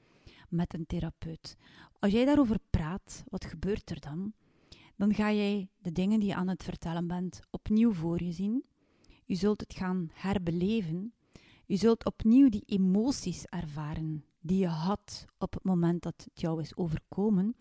met 0.48 0.74
een 0.74 0.86
therapeut. 0.86 1.56
Als 1.98 2.12
jij 2.12 2.24
daarover 2.24 2.58
praat, 2.70 3.24
wat 3.28 3.44
gebeurt 3.44 3.90
er 3.90 4.00
dan? 4.00 4.34
dan 5.02 5.14
ga 5.14 5.32
jij 5.32 5.68
de 5.78 5.92
dingen 5.92 6.20
die 6.20 6.28
je 6.28 6.34
aan 6.34 6.48
het 6.48 6.62
vertellen 6.62 7.06
bent 7.06 7.40
opnieuw 7.50 7.92
voor 7.92 8.22
je 8.22 8.32
zien. 8.32 8.64
Je 9.32 9.38
zult 9.38 9.60
het 9.60 9.74
gaan 9.74 10.10
herbeleven. 10.12 11.14
Je 11.66 11.76
zult 11.76 12.04
opnieuw 12.04 12.48
die 12.48 12.62
emoties 12.66 13.44
ervaren 13.44 14.24
die 14.40 14.58
je 14.58 14.66
had 14.66 15.24
op 15.38 15.54
het 15.54 15.64
moment 15.64 16.02
dat 16.02 16.24
het 16.24 16.40
jou 16.40 16.60
is 16.60 16.76
overkomen. 16.76 17.56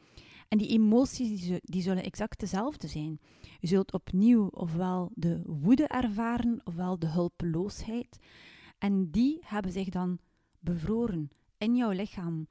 En 0.47 0.57
die 0.57 0.67
emoties 0.67 1.59
die 1.63 1.81
zullen 1.81 2.03
exact 2.03 2.39
dezelfde 2.39 2.87
zijn. 2.87 3.19
Je 3.59 3.67
zult 3.67 3.93
opnieuw 3.93 4.47
ofwel 4.47 5.11
de 5.15 5.41
woede 5.45 5.87
ervaren 5.87 6.61
ofwel 6.63 6.99
de 6.99 7.07
hulpeloosheid. 7.07 8.17
En 8.77 9.11
die 9.11 9.39
hebben 9.41 9.71
zich 9.71 9.89
dan 9.89 10.19
bevroren 10.59 11.29
in 11.57 11.75
jouw 11.75 11.91
lichaam. 11.91 12.47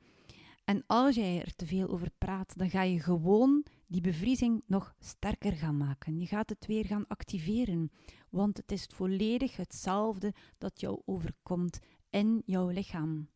En 0.65 0.85
als 0.87 1.15
jij 1.15 1.41
er 1.41 1.55
te 1.57 1.67
veel 1.67 1.89
over 1.89 2.11
praat, 2.19 2.59
dan 2.59 2.71
ga 2.71 2.83
je 2.83 3.01
gewoon 3.01 3.65
die 3.87 4.01
bevriezing 4.01 4.63
nog 4.67 4.95
sterker 4.99 5.53
gaan 5.53 5.77
maken. 5.77 6.19
Je 6.19 6.27
gaat 6.27 6.49
het 6.49 6.67
weer 6.67 6.85
gaan 6.85 7.07
activeren, 7.09 7.91
want 8.31 8.57
het 8.57 8.73
is 8.73 8.87
volledig 8.95 9.57
hetzelfde 9.57 10.35
dat 10.59 10.81
jou 10.81 11.01
overkomt 11.05 11.79
in 12.11 12.43
jouw 12.47 12.69
lichaam. 12.69 13.29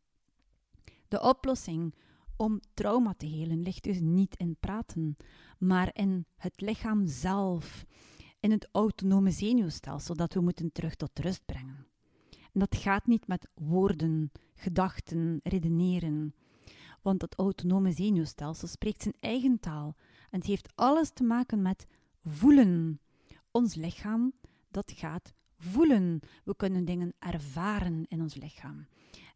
De 1.09 1.21
oplossing 1.23 1.95
om 2.37 2.61
trauma 2.75 3.15
te 3.17 3.27
helen 3.27 3.63
ligt 3.63 3.83
dus 3.83 4.01
niet 4.01 4.37
in 4.37 4.57
praten, 4.61 5.17
maar 5.59 5.91
in 5.93 6.27
het 6.37 6.61
lichaam 6.61 7.07
zelf, 7.07 7.85
in 8.41 8.51
het 8.51 8.69
autonome 8.73 9.31
zenuwstelsel 9.31 10.15
dat 10.15 10.35
we 10.35 10.41
moeten 10.41 10.73
terug 10.73 10.95
tot 10.95 11.19
rust 11.19 11.45
brengen. 11.47 11.87
En 12.31 12.61
dat 12.61 12.77
gaat 12.77 13.07
niet 13.07 13.27
met 13.27 13.49
woorden, 13.55 14.33
gedachten, 14.55 15.41
redeneren, 15.43 16.35
want 17.03 17.23
het 17.23 17.35
autonome 17.35 17.93
zenuwstelsel 17.93 18.69
spreekt 18.69 19.03
zijn 19.03 19.15
eigen 19.21 19.61
taal 19.61 19.95
en 20.31 20.39
het 20.39 20.47
heeft 20.47 20.73
alles 20.75 21.11
te 21.11 21.25
maken 21.25 21.63
met 21.63 21.87
voelen. 22.25 23.01
Ons 23.51 23.75
lichaam, 23.75 24.33
dat 24.75 24.93
gaat 24.97 25.33
voelen. 25.59 26.21
We 26.45 26.57
kunnen 26.57 26.85
dingen 26.85 27.14
ervaren 27.19 28.04
in 28.09 28.21
ons 28.21 28.35
lichaam. 28.35 28.87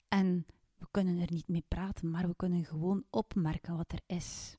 En 0.08 0.46
we 0.76 0.86
kunnen 0.90 1.18
er 1.18 1.32
niet 1.32 1.48
mee 1.48 1.64
praten, 1.68 2.10
maar 2.10 2.28
we 2.28 2.36
kunnen 2.36 2.64
gewoon 2.64 3.04
opmerken 3.10 3.76
wat 3.76 3.92
er 3.92 4.16
is. 4.16 4.56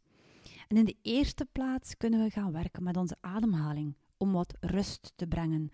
En 0.67 0.77
in 0.77 0.85
de 0.85 0.97
eerste 1.01 1.47
plaats 1.51 1.97
kunnen 1.97 2.23
we 2.23 2.29
gaan 2.29 2.51
werken 2.51 2.83
met 2.83 2.97
onze 2.97 3.17
ademhaling 3.21 3.95
om 4.17 4.31
wat 4.31 4.57
rust 4.59 5.13
te 5.15 5.27
brengen 5.27 5.69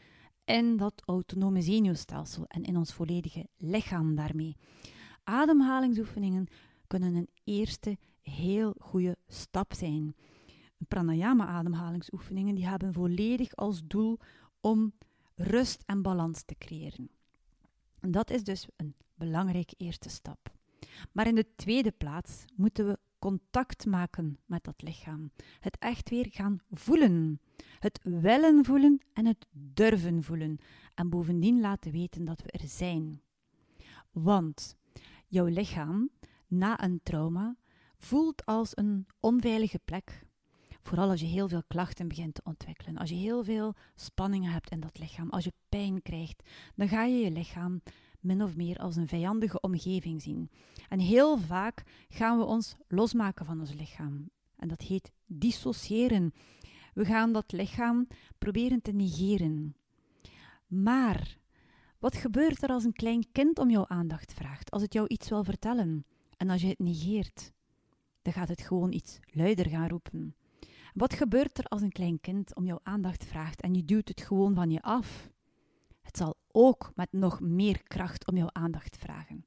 in 0.45 0.77
dat 0.77 1.01
autonome 1.05 1.61
zenuwstelsel 1.61 2.45
en 2.47 2.63
in 2.63 2.77
ons 2.77 2.93
volledige 2.93 3.47
lichaam 3.57 4.15
daarmee. 4.15 4.57
Ademhalingsoefeningen 5.23 6.47
kunnen 6.87 7.15
een 7.15 7.29
eerste 7.43 7.97
heel 8.21 8.75
goede 8.79 9.17
stap 9.27 9.73
zijn. 9.73 10.15
Pranayama-ademhalingsoefeningen 10.87 12.55
die 12.55 12.67
hebben 12.67 12.93
volledig 12.93 13.55
als 13.55 13.81
doel 13.87 14.19
om 14.65 14.93
rust 15.35 15.83
en 15.85 16.01
balans 16.01 16.41
te 16.41 16.55
creëren. 16.57 17.09
En 17.99 18.11
dat 18.11 18.29
is 18.29 18.43
dus 18.43 18.67
een 18.75 18.95
belangrijke 19.13 19.75
eerste 19.77 20.09
stap. 20.09 20.53
Maar 21.11 21.27
in 21.27 21.35
de 21.35 21.55
tweede 21.55 21.91
plaats 21.91 22.45
moeten 22.55 22.87
we 22.87 22.99
contact 23.19 23.85
maken 23.85 24.39
met 24.45 24.63
dat 24.63 24.81
lichaam. 24.81 25.31
Het 25.59 25.77
echt 25.79 26.09
weer 26.09 26.27
gaan 26.29 26.59
voelen. 26.71 27.41
Het 27.79 27.99
willen 28.03 28.65
voelen 28.65 29.01
en 29.13 29.25
het 29.25 29.45
durven 29.51 30.23
voelen. 30.23 30.57
En 30.93 31.09
bovendien 31.09 31.59
laten 31.59 31.91
weten 31.91 32.25
dat 32.25 32.41
we 32.41 32.51
er 32.51 32.67
zijn. 32.67 33.21
Want 34.11 34.77
jouw 35.27 35.45
lichaam 35.45 36.09
na 36.47 36.83
een 36.83 36.99
trauma 37.03 37.55
voelt 37.97 38.45
als 38.45 38.77
een 38.77 39.07
onveilige 39.19 39.79
plek. 39.85 40.24
Vooral 40.87 41.09
als 41.09 41.19
je 41.19 41.25
heel 41.25 41.47
veel 41.47 41.63
klachten 41.67 42.07
begint 42.07 42.33
te 42.33 42.41
ontwikkelen. 42.43 42.97
Als 42.97 43.09
je 43.09 43.15
heel 43.15 43.43
veel 43.43 43.73
spanningen 43.95 44.51
hebt 44.51 44.71
in 44.71 44.79
dat 44.79 44.99
lichaam. 44.99 45.29
Als 45.29 45.43
je 45.43 45.53
pijn 45.69 46.01
krijgt, 46.01 46.43
dan 46.75 46.87
ga 46.87 47.03
je 47.03 47.17
je 47.17 47.31
lichaam 47.31 47.81
min 48.19 48.43
of 48.43 48.55
meer 48.55 48.77
als 48.77 48.95
een 48.95 49.07
vijandige 49.07 49.59
omgeving 49.59 50.21
zien. 50.21 50.49
En 50.89 50.99
heel 50.99 51.37
vaak 51.37 51.83
gaan 52.09 52.37
we 52.37 52.43
ons 52.43 52.75
losmaken 52.87 53.45
van 53.45 53.59
ons 53.59 53.73
lichaam. 53.73 54.29
En 54.55 54.67
dat 54.67 54.81
heet 54.81 55.11
dissociëren. 55.25 56.33
We 56.93 57.05
gaan 57.05 57.33
dat 57.33 57.51
lichaam 57.51 58.07
proberen 58.37 58.81
te 58.81 58.91
negeren. 58.91 59.75
Maar 60.67 61.37
wat 61.99 62.15
gebeurt 62.15 62.63
er 62.63 62.69
als 62.69 62.83
een 62.83 62.93
klein 62.93 63.31
kind 63.31 63.59
om 63.59 63.69
jouw 63.69 63.87
aandacht 63.87 64.33
vraagt? 64.33 64.71
Als 64.71 64.81
het 64.81 64.93
jou 64.93 65.07
iets 65.07 65.29
wil 65.29 65.43
vertellen 65.43 66.05
en 66.37 66.49
als 66.49 66.61
je 66.61 66.67
het 66.67 66.79
negeert, 66.79 67.51
dan 68.21 68.33
gaat 68.33 68.47
het 68.47 68.61
gewoon 68.61 68.91
iets 68.91 69.19
luider 69.31 69.69
gaan 69.69 69.87
roepen. 69.87 70.35
Wat 70.95 71.13
gebeurt 71.13 71.57
er 71.57 71.65
als 71.65 71.81
een 71.81 71.91
klein 71.91 72.19
kind 72.21 72.55
om 72.55 72.65
jouw 72.65 72.79
aandacht 72.83 73.25
vraagt 73.25 73.61
en 73.61 73.73
je 73.73 73.85
duwt 73.85 74.07
het 74.07 74.21
gewoon 74.21 74.55
van 74.55 74.71
je 74.71 74.81
af? 74.81 75.29
Het 76.01 76.17
zal 76.17 76.35
ook 76.51 76.91
met 76.95 77.11
nog 77.11 77.39
meer 77.39 77.83
kracht 77.83 78.27
om 78.27 78.37
jouw 78.37 78.49
aandacht 78.51 78.97
vragen. 78.97 79.45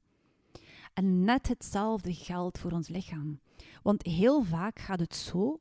En 0.93 1.23
net 1.23 1.47
hetzelfde 1.47 2.13
geldt 2.13 2.59
voor 2.59 2.71
ons 2.71 2.87
lichaam. 2.87 3.39
Want 3.83 4.03
heel 4.03 4.43
vaak 4.43 4.79
gaat 4.79 4.99
het 4.99 5.15
zo 5.15 5.59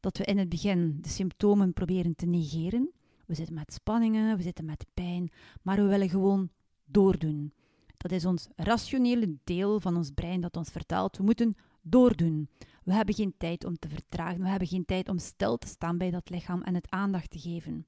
dat 0.00 0.18
we 0.18 0.24
in 0.24 0.38
het 0.38 0.48
begin 0.48 0.98
de 1.00 1.08
symptomen 1.08 1.72
proberen 1.72 2.16
te 2.16 2.26
negeren. 2.26 2.90
We 3.26 3.34
zitten 3.34 3.54
met 3.54 3.72
spanningen, 3.72 4.36
we 4.36 4.42
zitten 4.42 4.64
met 4.64 4.86
pijn, 4.94 5.30
maar 5.62 5.76
we 5.76 5.86
willen 5.86 6.08
gewoon 6.08 6.50
doordoen. 6.84 7.52
Dat 7.96 8.12
is 8.12 8.24
ons 8.24 8.48
rationele 8.56 9.36
deel 9.44 9.80
van 9.80 9.96
ons 9.96 10.10
brein 10.10 10.40
dat 10.40 10.56
ons 10.56 10.70
vertelt: 10.70 11.16
we 11.16 11.22
moeten 11.22 11.56
doordoen. 11.82 12.48
We 12.84 12.92
hebben 12.92 13.14
geen 13.14 13.34
tijd 13.38 13.64
om 13.64 13.78
te 13.78 13.88
vertragen, 13.88 14.40
we 14.40 14.48
hebben 14.48 14.68
geen 14.68 14.84
tijd 14.84 15.08
om 15.08 15.18
stil 15.18 15.58
te 15.58 15.66
staan 15.66 15.98
bij 15.98 16.10
dat 16.10 16.30
lichaam 16.30 16.62
en 16.62 16.74
het 16.74 16.90
aandacht 16.90 17.30
te 17.30 17.38
geven. 17.38 17.86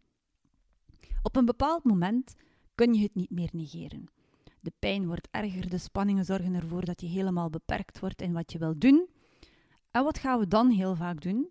Op 1.22 1.36
een 1.36 1.44
bepaald 1.44 1.84
moment 1.84 2.34
kun 2.74 2.94
je 2.94 3.02
het 3.02 3.14
niet 3.14 3.30
meer 3.30 3.48
negeren. 3.52 4.06
De 4.60 4.72
pijn 4.78 5.06
wordt 5.06 5.28
erger, 5.30 5.68
de 5.68 5.78
spanningen 5.78 6.24
zorgen 6.24 6.54
ervoor 6.54 6.84
dat 6.84 7.00
je 7.00 7.06
helemaal 7.06 7.50
beperkt 7.50 7.98
wordt 7.98 8.22
in 8.22 8.32
wat 8.32 8.52
je 8.52 8.58
wil 8.58 8.78
doen. 8.78 9.08
En 9.90 10.04
wat 10.04 10.18
gaan 10.18 10.38
we 10.38 10.48
dan 10.48 10.70
heel 10.70 10.96
vaak 10.96 11.22
doen? 11.22 11.48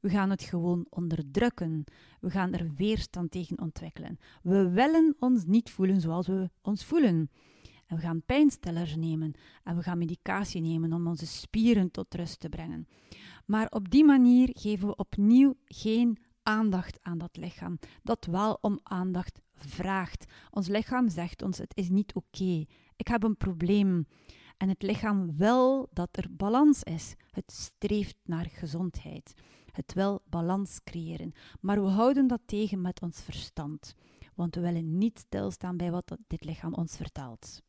We 0.00 0.10
gaan 0.10 0.30
het 0.30 0.42
gewoon 0.42 0.86
onderdrukken. 0.88 1.84
We 2.20 2.30
gaan 2.30 2.52
er 2.52 2.74
weerstand 2.76 3.30
tegen 3.30 3.60
ontwikkelen. 3.60 4.18
We 4.42 4.70
willen 4.70 5.16
ons 5.18 5.44
niet 5.44 5.70
voelen 5.70 6.00
zoals 6.00 6.26
we 6.26 6.50
ons 6.62 6.84
voelen. 6.84 7.30
En 7.86 7.96
we 7.96 8.02
gaan 8.02 8.22
pijnstillers 8.22 8.96
nemen 8.96 9.32
en 9.64 9.76
we 9.76 9.82
gaan 9.82 9.98
medicatie 9.98 10.60
nemen 10.60 10.92
om 10.92 11.06
onze 11.06 11.26
spieren 11.26 11.90
tot 11.90 12.14
rust 12.14 12.40
te 12.40 12.48
brengen. 12.48 12.88
Maar 13.46 13.66
op 13.70 13.90
die 13.90 14.04
manier 14.04 14.48
geven 14.52 14.88
we 14.88 14.96
opnieuw 14.96 15.54
geen 15.64 16.18
aandacht 16.42 16.98
aan 17.02 17.18
dat 17.18 17.36
lichaam, 17.36 17.78
dat 18.02 18.24
wel 18.24 18.58
om 18.60 18.80
aandacht 18.82 19.40
vraagt. 19.54 20.24
Ons 20.50 20.68
lichaam 20.68 21.08
zegt 21.08 21.42
ons: 21.42 21.58
het 21.58 21.76
is 21.76 21.88
niet 21.88 22.14
oké, 22.14 22.64
ik 22.96 23.08
heb 23.08 23.22
een 23.22 23.36
probleem. 23.36 24.06
En 24.56 24.68
het 24.68 24.82
lichaam 24.82 25.36
wil 25.36 25.88
dat 25.92 26.08
er 26.12 26.26
balans 26.30 26.82
is. 26.82 27.14
Het 27.30 27.52
streeft 27.52 28.16
naar 28.24 28.46
gezondheid. 28.50 29.34
Het 29.72 29.94
wil 29.94 30.22
balans 30.28 30.80
creëren. 30.84 31.32
Maar 31.60 31.82
we 31.82 31.88
houden 31.88 32.26
dat 32.26 32.40
tegen 32.46 32.80
met 32.80 33.02
ons 33.02 33.22
verstand. 33.22 33.94
Want 34.34 34.54
we 34.54 34.60
willen 34.60 34.98
niet 34.98 35.18
stilstaan 35.18 35.76
bij 35.76 35.90
wat 35.90 36.16
dit 36.26 36.44
lichaam 36.44 36.74
ons 36.74 36.96
vertelt. 36.96 37.62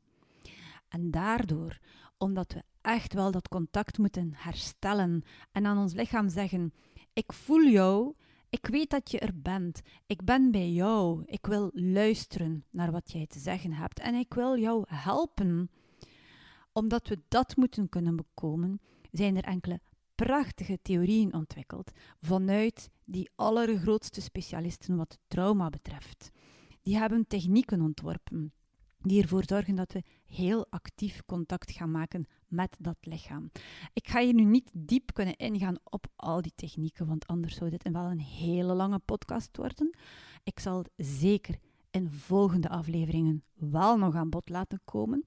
En 0.96 1.12
daardoor, 1.12 1.80
omdat 2.18 2.54
we 2.54 2.64
echt 2.82 3.14
wel 3.14 3.32
dat 3.32 3.48
contact 3.48 3.98
moeten 3.98 4.32
herstellen 4.36 5.24
en 5.52 5.66
aan 5.66 5.78
ons 5.78 5.94
lichaam 5.94 6.30
zeggen: 6.30 6.74
Ik 7.14 7.34
voel 7.34 7.64
jou, 7.64 8.14
ik 8.50 8.68
weet 8.68 8.90
dat 8.90 9.12
je 9.12 9.20
er 9.20 9.42
bent, 9.42 9.82
ik 10.06 10.24
ben 10.24 10.52
bij 10.52 10.70
jou, 10.72 11.24
ik 11.26 11.46
wil 11.46 11.70
luisteren 11.74 12.66
naar 12.70 12.92
wat 12.92 13.12
jij 13.12 13.28
te 13.28 13.40
zeggen 13.40 13.74
hebt 13.74 14.00
en 14.00 14.16
ik 14.16 14.34
wil 14.34 14.58
jou 14.58 14.84
helpen. 14.88 15.70
Omdat 16.72 17.08
we 17.08 17.20
dat 17.28 17.56
moeten 17.56 17.90
kunnen 17.90 18.16
bekomen, 18.16 18.80
zijn 19.12 19.38
er 19.38 19.44
enkele 19.44 19.82
prachtige 20.16 20.80
theorieën 20.82 21.34
ontwikkeld 21.34 21.92
vanuit 22.22 22.90
die 23.06 23.30
allergrootste 23.36 24.22
specialisten 24.22 24.96
wat 24.96 25.20
trauma 25.28 25.70
betreft. 25.70 26.32
Die 26.82 26.98
hebben 26.98 27.28
technieken 27.28 27.82
ontworpen 27.82 28.54
die 29.06 29.22
ervoor 29.22 29.44
zorgen 29.46 29.76
dat 29.76 29.92
we 29.94 30.04
heel 30.26 30.68
actief 30.70 31.22
contact 31.26 31.72
gaan 31.72 31.92
maken 31.92 32.28
met 32.48 32.76
dat 32.80 32.98
lichaam. 33.02 33.52
Ik 33.94 34.08
ga 34.08 34.22
hier 34.22 34.34
nu 34.34 34.44
niet 34.44 34.70
diep 34.74 35.14
kunnen 35.14 35.36
ingaan 35.36 35.76
op 35.84 36.08
al 36.16 36.42
die 36.42 36.54
technieken, 36.56 37.08
want 37.08 37.28
anders 37.28 37.56
zou 37.56 37.70
dit 37.70 37.90
wel 37.92 38.06
een 38.06 38.20
hele 38.20 38.74
lange 38.74 39.00
podcast 39.00 39.58
worden. 39.58 39.98
Ik 40.44 40.60
zal 40.60 40.86
zeker 40.96 41.60
in 41.92 42.10
volgende 42.10 42.70
afleveringen 42.70 43.44
wel 43.54 43.98
nog 43.98 44.16
aan 44.16 44.30
bod 44.30 44.50
laten 44.50 44.82
komen. 44.86 45.26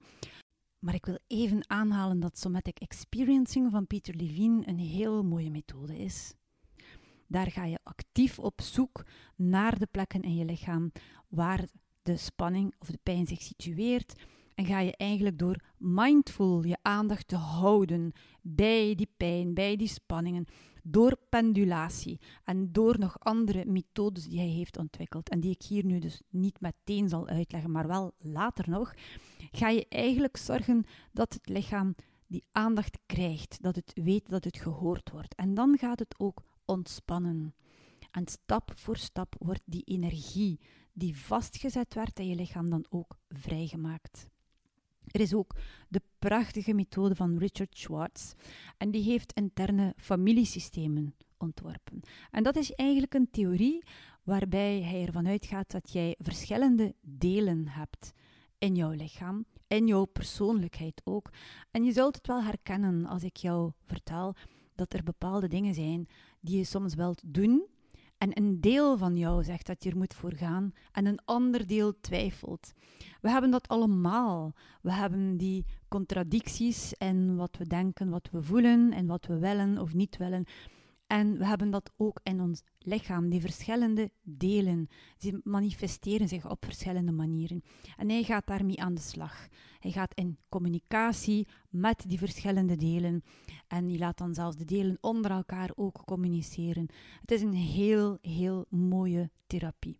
Maar 0.79 0.93
ik 0.93 1.05
wil 1.05 1.17
even 1.27 1.69
aanhalen 1.69 2.19
dat 2.19 2.37
Somatic 2.37 2.79
Experiencing 2.79 3.71
van 3.71 3.87
Peter 3.87 4.15
Levine 4.15 4.67
een 4.67 4.79
heel 4.79 5.23
mooie 5.23 5.49
methode 5.51 5.97
is. 5.97 6.33
Daar 7.27 7.51
ga 7.51 7.65
je 7.65 7.79
actief 7.83 8.39
op 8.39 8.61
zoek 8.61 9.05
naar 9.35 9.79
de 9.79 9.87
plekken 9.91 10.21
in 10.21 10.35
je 10.35 10.45
lichaam 10.45 10.91
waar 11.27 11.67
de 12.01 12.17
spanning 12.17 12.73
of 12.79 12.87
de 12.87 12.99
pijn 13.03 13.27
zich 13.27 13.41
situeert. 13.41 14.13
En 14.59 14.65
ga 14.65 14.79
je 14.79 14.97
eigenlijk 14.97 15.37
door 15.37 15.61
mindful 15.77 16.63
je 16.63 16.77
aandacht 16.81 17.27
te 17.27 17.35
houden 17.35 18.11
bij 18.41 18.95
die 18.95 19.09
pijn, 19.17 19.53
bij 19.53 19.75
die 19.75 19.87
spanningen, 19.87 20.45
door 20.83 21.17
pendulatie 21.29 22.19
en 22.43 22.71
door 22.71 22.99
nog 22.99 23.19
andere 23.19 23.65
methodes 23.65 24.27
die 24.27 24.39
hij 24.39 24.47
heeft 24.47 24.77
ontwikkeld 24.77 25.29
en 25.29 25.39
die 25.39 25.51
ik 25.51 25.61
hier 25.61 25.85
nu 25.85 25.99
dus 25.99 26.21
niet 26.29 26.61
meteen 26.61 27.09
zal 27.09 27.27
uitleggen, 27.27 27.71
maar 27.71 27.87
wel 27.87 28.13
later 28.17 28.69
nog, 28.69 28.93
ga 29.51 29.69
je 29.69 29.85
eigenlijk 29.89 30.37
zorgen 30.37 30.85
dat 31.11 31.33
het 31.33 31.49
lichaam 31.49 31.95
die 32.27 32.45
aandacht 32.51 32.97
krijgt, 33.05 33.61
dat 33.61 33.75
het 33.75 33.91
weet 33.93 34.29
dat 34.29 34.43
het 34.43 34.57
gehoord 34.57 35.11
wordt. 35.11 35.35
En 35.35 35.53
dan 35.53 35.77
gaat 35.77 35.99
het 35.99 36.15
ook 36.17 36.43
ontspannen. 36.65 37.55
En 38.11 38.27
stap 38.27 38.71
voor 38.75 38.97
stap 38.97 39.35
wordt 39.37 39.63
die 39.65 39.83
energie 39.83 40.59
die 40.93 41.17
vastgezet 41.17 41.93
werd 41.93 42.19
in 42.19 42.27
je 42.27 42.35
lichaam 42.35 42.69
dan 42.69 42.85
ook 42.89 43.17
vrijgemaakt. 43.27 44.27
Er 45.11 45.19
is 45.19 45.33
ook 45.33 45.55
de 45.87 46.01
prachtige 46.19 46.73
methode 46.73 47.15
van 47.15 47.37
Richard 47.37 47.77
Schwartz 47.77 48.33
en 48.77 48.91
die 48.91 49.03
heeft 49.03 49.33
interne 49.33 49.93
familiesystemen 49.97 51.15
ontworpen. 51.37 52.01
En 52.31 52.43
dat 52.43 52.55
is 52.55 52.73
eigenlijk 52.73 53.13
een 53.13 53.31
theorie 53.31 53.83
waarbij 54.23 54.81
hij 54.81 55.05
ervan 55.05 55.27
uitgaat 55.27 55.71
dat 55.71 55.91
jij 55.91 56.15
verschillende 56.19 56.95
delen 57.01 57.67
hebt 57.67 58.13
in 58.57 58.75
jouw 58.75 58.91
lichaam, 58.91 59.45
in 59.67 59.87
jouw 59.87 60.05
persoonlijkheid 60.05 61.01
ook. 61.03 61.29
En 61.71 61.83
je 61.83 61.91
zult 61.91 62.15
het 62.15 62.27
wel 62.27 62.43
herkennen 62.43 63.05
als 63.05 63.23
ik 63.23 63.37
jou 63.37 63.71
vertel 63.85 64.35
dat 64.75 64.93
er 64.93 65.03
bepaalde 65.03 65.47
dingen 65.47 65.73
zijn 65.73 66.07
die 66.39 66.57
je 66.57 66.63
soms 66.63 66.95
wilt 66.95 67.21
doen 67.25 67.67
en 68.19 68.37
een 68.37 68.61
deel 68.61 68.97
van 68.97 69.17
jou 69.17 69.43
zegt 69.43 69.65
dat 69.65 69.83
je 69.83 69.89
er 69.89 69.97
moet 69.97 70.13
voor 70.13 70.33
gaan 70.33 70.73
en 70.91 71.05
een 71.05 71.19
ander 71.25 71.67
deel 71.67 71.99
twijfelt. 72.01 72.73
We 73.21 73.29
hebben 73.29 73.51
dat 73.51 73.67
allemaal. 73.67 74.53
We 74.81 74.91
hebben 74.91 75.37
die 75.37 75.65
contradicties 75.87 76.97
en 76.97 77.35
wat 77.35 77.57
we 77.57 77.67
denken, 77.67 78.09
wat 78.09 78.29
we 78.31 78.41
voelen 78.41 78.91
en 78.91 79.05
wat 79.05 79.25
we 79.25 79.37
willen 79.37 79.77
of 79.77 79.93
niet 79.93 80.17
willen. 80.17 80.45
En 81.09 81.37
we 81.37 81.45
hebben 81.45 81.69
dat 81.69 81.91
ook 81.97 82.19
in 82.23 82.41
ons 82.41 82.63
lichaam, 82.79 83.29
die 83.29 83.41
verschillende 83.41 84.11
delen. 84.21 84.87
Ze 85.17 85.41
manifesteren 85.43 86.27
zich 86.27 86.49
op 86.49 86.65
verschillende 86.65 87.11
manieren. 87.11 87.63
En 87.97 88.09
hij 88.09 88.23
gaat 88.23 88.47
daarmee 88.47 88.81
aan 88.81 88.93
de 88.93 89.01
slag. 89.01 89.47
Hij 89.79 89.91
gaat 89.91 90.13
in 90.13 90.37
communicatie 90.49 91.47
met 91.69 92.03
die 92.07 92.17
verschillende 92.17 92.75
delen. 92.75 93.23
En 93.67 93.85
die 93.85 93.97
laat 93.97 94.17
dan 94.17 94.33
zelfs 94.33 94.57
de 94.57 94.65
delen 94.65 94.97
onder 95.01 95.31
elkaar 95.31 95.69
ook 95.75 96.05
communiceren. 96.05 96.87
Het 97.21 97.31
is 97.31 97.41
een 97.41 97.53
heel, 97.53 98.17
heel 98.21 98.65
mooie 98.69 99.29
therapie. 99.47 99.99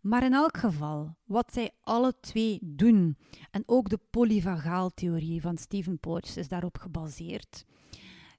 Maar 0.00 0.24
in 0.24 0.32
elk 0.32 0.56
geval, 0.56 1.16
wat 1.24 1.52
zij 1.52 1.70
alle 1.80 2.14
twee 2.20 2.58
doen, 2.62 3.16
en 3.50 3.62
ook 3.66 3.88
de 3.88 4.00
polyvagaaltheorie 4.10 5.40
van 5.40 5.56
Stephen 5.56 5.98
Porges 5.98 6.36
is 6.36 6.48
daarop 6.48 6.78
gebaseerd. 6.78 7.64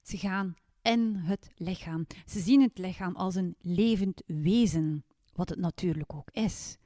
Ze 0.02 0.16
gaan 0.16 0.56
in 0.88 1.14
het 1.14 1.50
lichaam. 1.56 2.06
Ze 2.26 2.40
zien 2.40 2.60
het 2.62 2.78
lichaam 2.78 3.16
als 3.16 3.34
een 3.34 3.56
levend 3.60 4.22
wezen, 4.26 5.04
wat 5.34 5.48
het 5.48 5.58
natuurlijk 5.58 6.14
ook 6.14 6.30
is. 6.30 6.76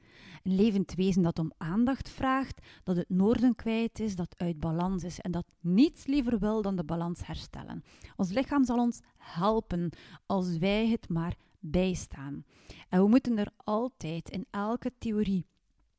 Een 0.43 0.55
levend 0.55 0.93
wezen 0.93 1.21
dat 1.21 1.39
om 1.39 1.53
aandacht 1.57 2.09
vraagt, 2.09 2.61
dat 2.83 2.95
het 2.95 3.09
noorden 3.09 3.55
kwijt 3.55 3.99
is, 3.99 4.15
dat 4.15 4.35
uit 4.37 4.59
balans 4.59 5.03
is 5.03 5.19
en 5.19 5.31
dat 5.31 5.45
niets 5.59 6.05
liever 6.05 6.39
wil 6.39 6.61
dan 6.61 6.75
de 6.75 6.83
balans 6.83 7.25
herstellen. 7.25 7.83
Ons 8.15 8.31
lichaam 8.31 8.65
zal 8.65 8.77
ons 8.77 8.99
helpen 9.17 9.89
als 10.25 10.57
wij 10.57 10.87
het 10.87 11.09
maar 11.09 11.35
bijstaan. 11.59 12.45
En 12.89 13.01
we 13.01 13.07
moeten 13.07 13.37
er 13.37 13.51
altijd 13.57 14.29
in 14.29 14.45
elke 14.49 14.91
theorie 14.97 15.45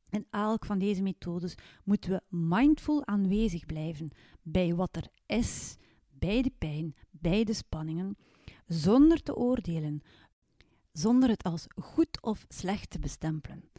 in 0.09 0.25
elk 0.29 0.65
van 0.65 0.79
deze 0.79 1.01
methodes 1.01 1.55
moeten 1.83 2.11
we 2.11 2.37
mindful 2.37 3.05
aanwezig 3.05 3.65
blijven 3.65 4.09
bij 4.41 4.75
wat 4.75 4.95
er 4.95 5.07
is, 5.25 5.75
bij 6.25 6.41
de 6.41 6.51
pijn, 6.57 6.95
bij 7.09 7.43
de 7.43 7.53
spanningen, 7.53 8.17
zonder 8.67 9.23
te 9.23 9.35
oordelen, 9.35 10.01
zonder 10.91 11.29
het 11.29 11.43
als 11.43 11.65
goed 11.75 12.21
of 12.21 12.45
slecht 12.47 12.89
te 12.89 12.99
bestempelen. 12.99 13.69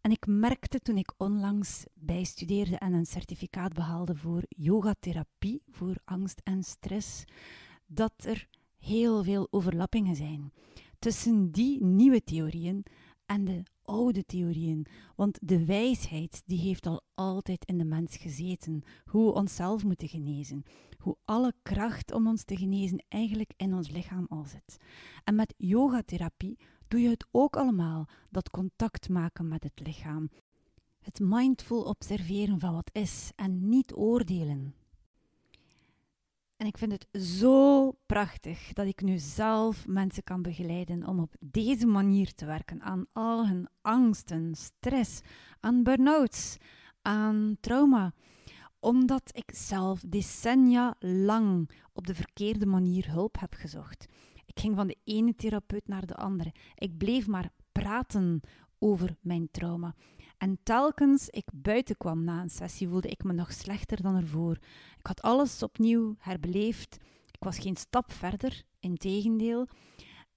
En 0.00 0.10
ik 0.10 0.26
merkte 0.26 0.78
toen 0.78 0.96
ik 0.96 1.12
onlangs 1.16 1.84
bijstudeerde 1.94 2.76
en 2.76 2.92
een 2.92 3.06
certificaat 3.06 3.72
behaalde 3.72 4.16
voor 4.16 4.42
yogatherapie, 4.48 5.62
voor 5.70 5.96
angst 6.04 6.40
en 6.44 6.62
stress, 6.62 7.24
dat 7.86 8.12
er 8.24 8.48
heel 8.76 9.24
veel 9.24 9.48
overlappingen 9.50 10.16
zijn 10.16 10.52
tussen 10.98 11.50
die 11.50 11.84
nieuwe 11.84 12.24
theorieën 12.24 12.84
en 13.26 13.44
de 13.44 13.62
oude 13.86 14.24
theorieën. 14.24 14.86
Want 15.16 15.38
de 15.42 15.64
wijsheid 15.64 16.42
die 16.46 16.58
heeft 16.58 16.86
al 16.86 17.02
altijd 17.14 17.64
in 17.64 17.78
de 17.78 17.84
mens 17.84 18.16
gezeten. 18.16 18.82
Hoe 19.04 19.26
we 19.26 19.32
onszelf 19.32 19.84
moeten 19.84 20.08
genezen. 20.08 20.62
Hoe 20.98 21.16
alle 21.24 21.54
kracht 21.62 22.12
om 22.12 22.26
ons 22.26 22.44
te 22.44 22.56
genezen 22.56 23.04
eigenlijk 23.08 23.52
in 23.56 23.74
ons 23.74 23.90
lichaam 23.90 24.26
al 24.28 24.44
zit. 24.44 24.76
En 25.24 25.34
met 25.34 25.54
yogatherapie 25.56 26.58
doe 26.88 27.00
je 27.00 27.08
het 27.08 27.26
ook 27.30 27.56
allemaal, 27.56 28.08
dat 28.30 28.50
contact 28.50 29.08
maken 29.08 29.48
met 29.48 29.62
het 29.62 29.80
lichaam. 29.86 30.30
Het 31.00 31.20
mindful 31.20 31.82
observeren 31.82 32.60
van 32.60 32.74
wat 32.74 32.90
is 32.92 33.30
en 33.36 33.68
niet 33.68 33.94
oordelen. 33.94 34.74
En 36.56 36.66
ik 36.66 36.78
vind 36.78 36.92
het 36.92 37.22
zo 37.22 37.92
prachtig 38.06 38.72
dat 38.72 38.86
ik 38.86 39.02
nu 39.02 39.18
zelf 39.18 39.86
mensen 39.86 40.24
kan 40.24 40.42
begeleiden 40.42 41.06
om 41.06 41.20
op 41.20 41.34
deze 41.40 41.86
manier 41.86 42.34
te 42.34 42.46
werken 42.46 42.82
aan 42.82 43.06
al 43.12 43.46
hun 43.46 43.68
angsten, 43.80 44.54
stress, 44.54 45.20
aan 45.60 45.82
burn-outs, 45.82 46.56
aan 47.02 47.56
trauma. 47.60 48.12
Omdat 48.80 49.30
ik 49.32 49.50
zelf 49.54 50.00
decennia 50.06 50.94
lang 50.98 51.70
op 51.92 52.06
de 52.06 52.14
verkeerde 52.14 52.66
manier 52.66 53.10
hulp 53.10 53.40
heb 53.40 53.54
gezocht. 53.54 54.06
Ik 54.46 54.60
ging 54.60 54.76
van 54.76 54.86
de 54.86 54.96
ene 55.04 55.34
therapeut 55.34 55.88
naar 55.88 56.06
de 56.06 56.14
andere. 56.14 56.52
Ik 56.74 56.98
bleef 56.98 57.26
maar 57.26 57.50
praten 57.72 58.40
over 58.78 59.16
mijn 59.20 59.48
trauma. 59.50 59.94
En 60.38 60.58
telkens 60.62 61.28
ik 61.28 61.48
buiten 61.52 61.96
kwam 61.96 62.24
na 62.24 62.42
een 62.42 62.50
sessie, 62.50 62.88
voelde 62.88 63.08
ik 63.08 63.24
me 63.24 63.32
nog 63.32 63.52
slechter 63.52 64.02
dan 64.02 64.16
ervoor. 64.16 64.56
Ik 64.98 65.06
had 65.06 65.22
alles 65.22 65.62
opnieuw 65.62 66.14
herbeleefd. 66.18 66.96
Ik 67.30 67.44
was 67.44 67.58
geen 67.58 67.76
stap 67.76 68.12
verder, 68.12 68.62
integendeel. 68.80 69.68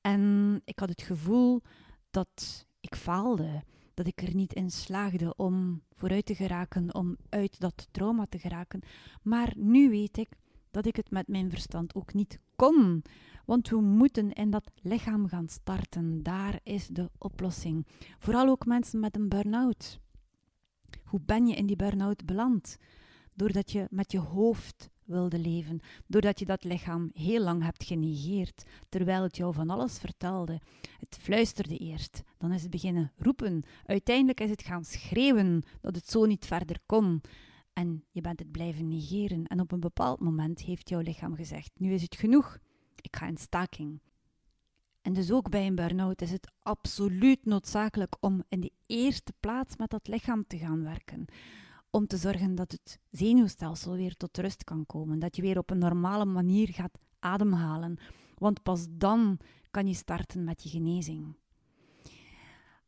En 0.02 0.62
ik 0.66 0.80
had 0.80 0.90
het 0.90 1.02
gevoel 1.02 1.62
dat 2.10 2.66
ik 2.80 2.96
faalde, 2.96 3.64
dat 3.94 4.08
ik 4.08 4.22
er 4.22 4.36
niet 4.36 4.54
in 4.54 4.72
slaagde 4.72 5.36
om 5.36 5.84
vooruit 5.94 6.26
te 6.26 6.36
geraken, 6.36 6.94
om 6.94 7.18
uit 7.30 7.60
dat 7.60 7.88
trauma 7.92 8.26
te 8.26 8.40
geraken. 8.40 8.82
Maar 9.22 9.54
nu 9.56 9.90
weet 9.90 10.18
ik 10.18 10.30
dat 10.72 10.86
ik 10.86 10.96
het 10.96 11.12
met 11.12 11.28
mijn 11.28 11.50
verstand 11.50 11.96
ook 11.96 12.14
niet 12.14 12.40
kon. 12.56 13.04
Want 13.50 13.70
we 13.70 13.82
moeten 13.82 14.34
in 14.34 14.50
dat 14.50 14.72
lichaam 14.82 15.28
gaan 15.28 15.48
starten. 15.48 16.24
Daar 16.24 16.60
is 16.64 16.88
de 16.88 17.10
oplossing. 17.18 17.88
Vooral 18.20 18.48
ook 18.48 18.66
mensen 18.66 19.00
met 19.00 19.16
een 19.16 19.30
burn-out. 19.30 20.00
Hoe 21.04 21.20
ben 21.26 21.48
je 21.48 21.56
in 21.56 21.66
die 21.66 21.76
burn-out 21.76 22.26
beland? 22.26 22.78
Doordat 23.34 23.72
je 23.72 23.88
met 23.90 24.12
je 24.12 24.20
hoofd 24.20 24.90
wilde 25.04 25.40
leven, 25.40 25.80
doordat 26.08 26.40
je 26.40 26.46
dat 26.46 26.64
lichaam 26.64 27.10
heel 27.14 27.44
lang 27.44 27.64
hebt 27.64 27.84
genegeerd, 27.84 28.64
terwijl 28.90 29.24
het 29.24 29.38
jou 29.38 29.54
van 29.54 29.70
alles 29.70 29.98
vertelde. 29.98 30.62
Het 31.00 31.18
fluisterde 31.22 31.78
eerst, 31.78 32.22
dan 32.38 32.52
is 32.52 32.62
het 32.62 32.72
beginnen 32.72 33.12
roepen, 33.18 33.64
uiteindelijk 33.86 34.40
is 34.40 34.50
het 34.50 34.64
gaan 34.64 34.84
schreeuwen 34.84 35.64
dat 35.82 35.96
het 35.96 36.10
zo 36.10 36.26
niet 36.26 36.46
verder 36.46 36.80
kon. 36.86 37.22
En 37.74 38.04
je 38.12 38.22
bent 38.22 38.40
het 38.40 38.52
blijven 38.52 38.88
negeren. 38.88 39.46
En 39.46 39.60
op 39.60 39.72
een 39.72 39.80
bepaald 39.80 40.20
moment 40.20 40.62
heeft 40.62 40.90
jouw 40.90 41.02
lichaam 41.02 41.36
gezegd: 41.36 41.72
Nu 41.76 41.94
is 41.94 42.02
het 42.02 42.16
genoeg, 42.16 42.60
ik 43.02 43.16
ga 43.16 43.28
in 43.28 43.38
staking. 43.38 44.00
En 45.02 45.14
dus 45.14 45.32
ook 45.32 45.50
bij 45.50 45.68
een 45.68 45.76
burn-out 45.76 46.22
is 46.22 46.32
het 46.32 46.52
absoluut 46.60 47.46
noodzakelijk 47.46 48.16
om 48.20 48.44
in 48.50 48.60
de 48.60 48.72
eerste 48.86 49.34
plaats 49.40 49.76
met 49.76 49.90
dat 49.90 50.08
lichaam 50.08 50.48
te 50.48 50.58
gaan 50.58 50.84
werken. 50.84 51.26
Om 51.90 52.08
te 52.08 52.18
zorgen 52.18 52.56
dat 52.56 52.72
het 52.72 53.00
zenuwstelsel 53.12 53.94
weer 53.94 54.16
tot 54.16 54.38
rust 54.38 54.64
kan 54.64 54.86
komen. 54.86 55.20
Dat 55.20 55.36
je 55.36 55.42
weer 55.42 55.58
op 55.58 55.70
een 55.70 55.78
normale 55.78 56.26
manier 56.26 56.68
gaat 56.68 57.00
ademhalen. 57.20 57.98
Want 58.38 58.64
pas 58.64 58.86
dan 58.90 59.40
kan 59.72 59.88
je 59.88 59.94
starten 59.94 60.44
met 60.44 60.64
je 60.64 60.70
genezing. 60.70 61.36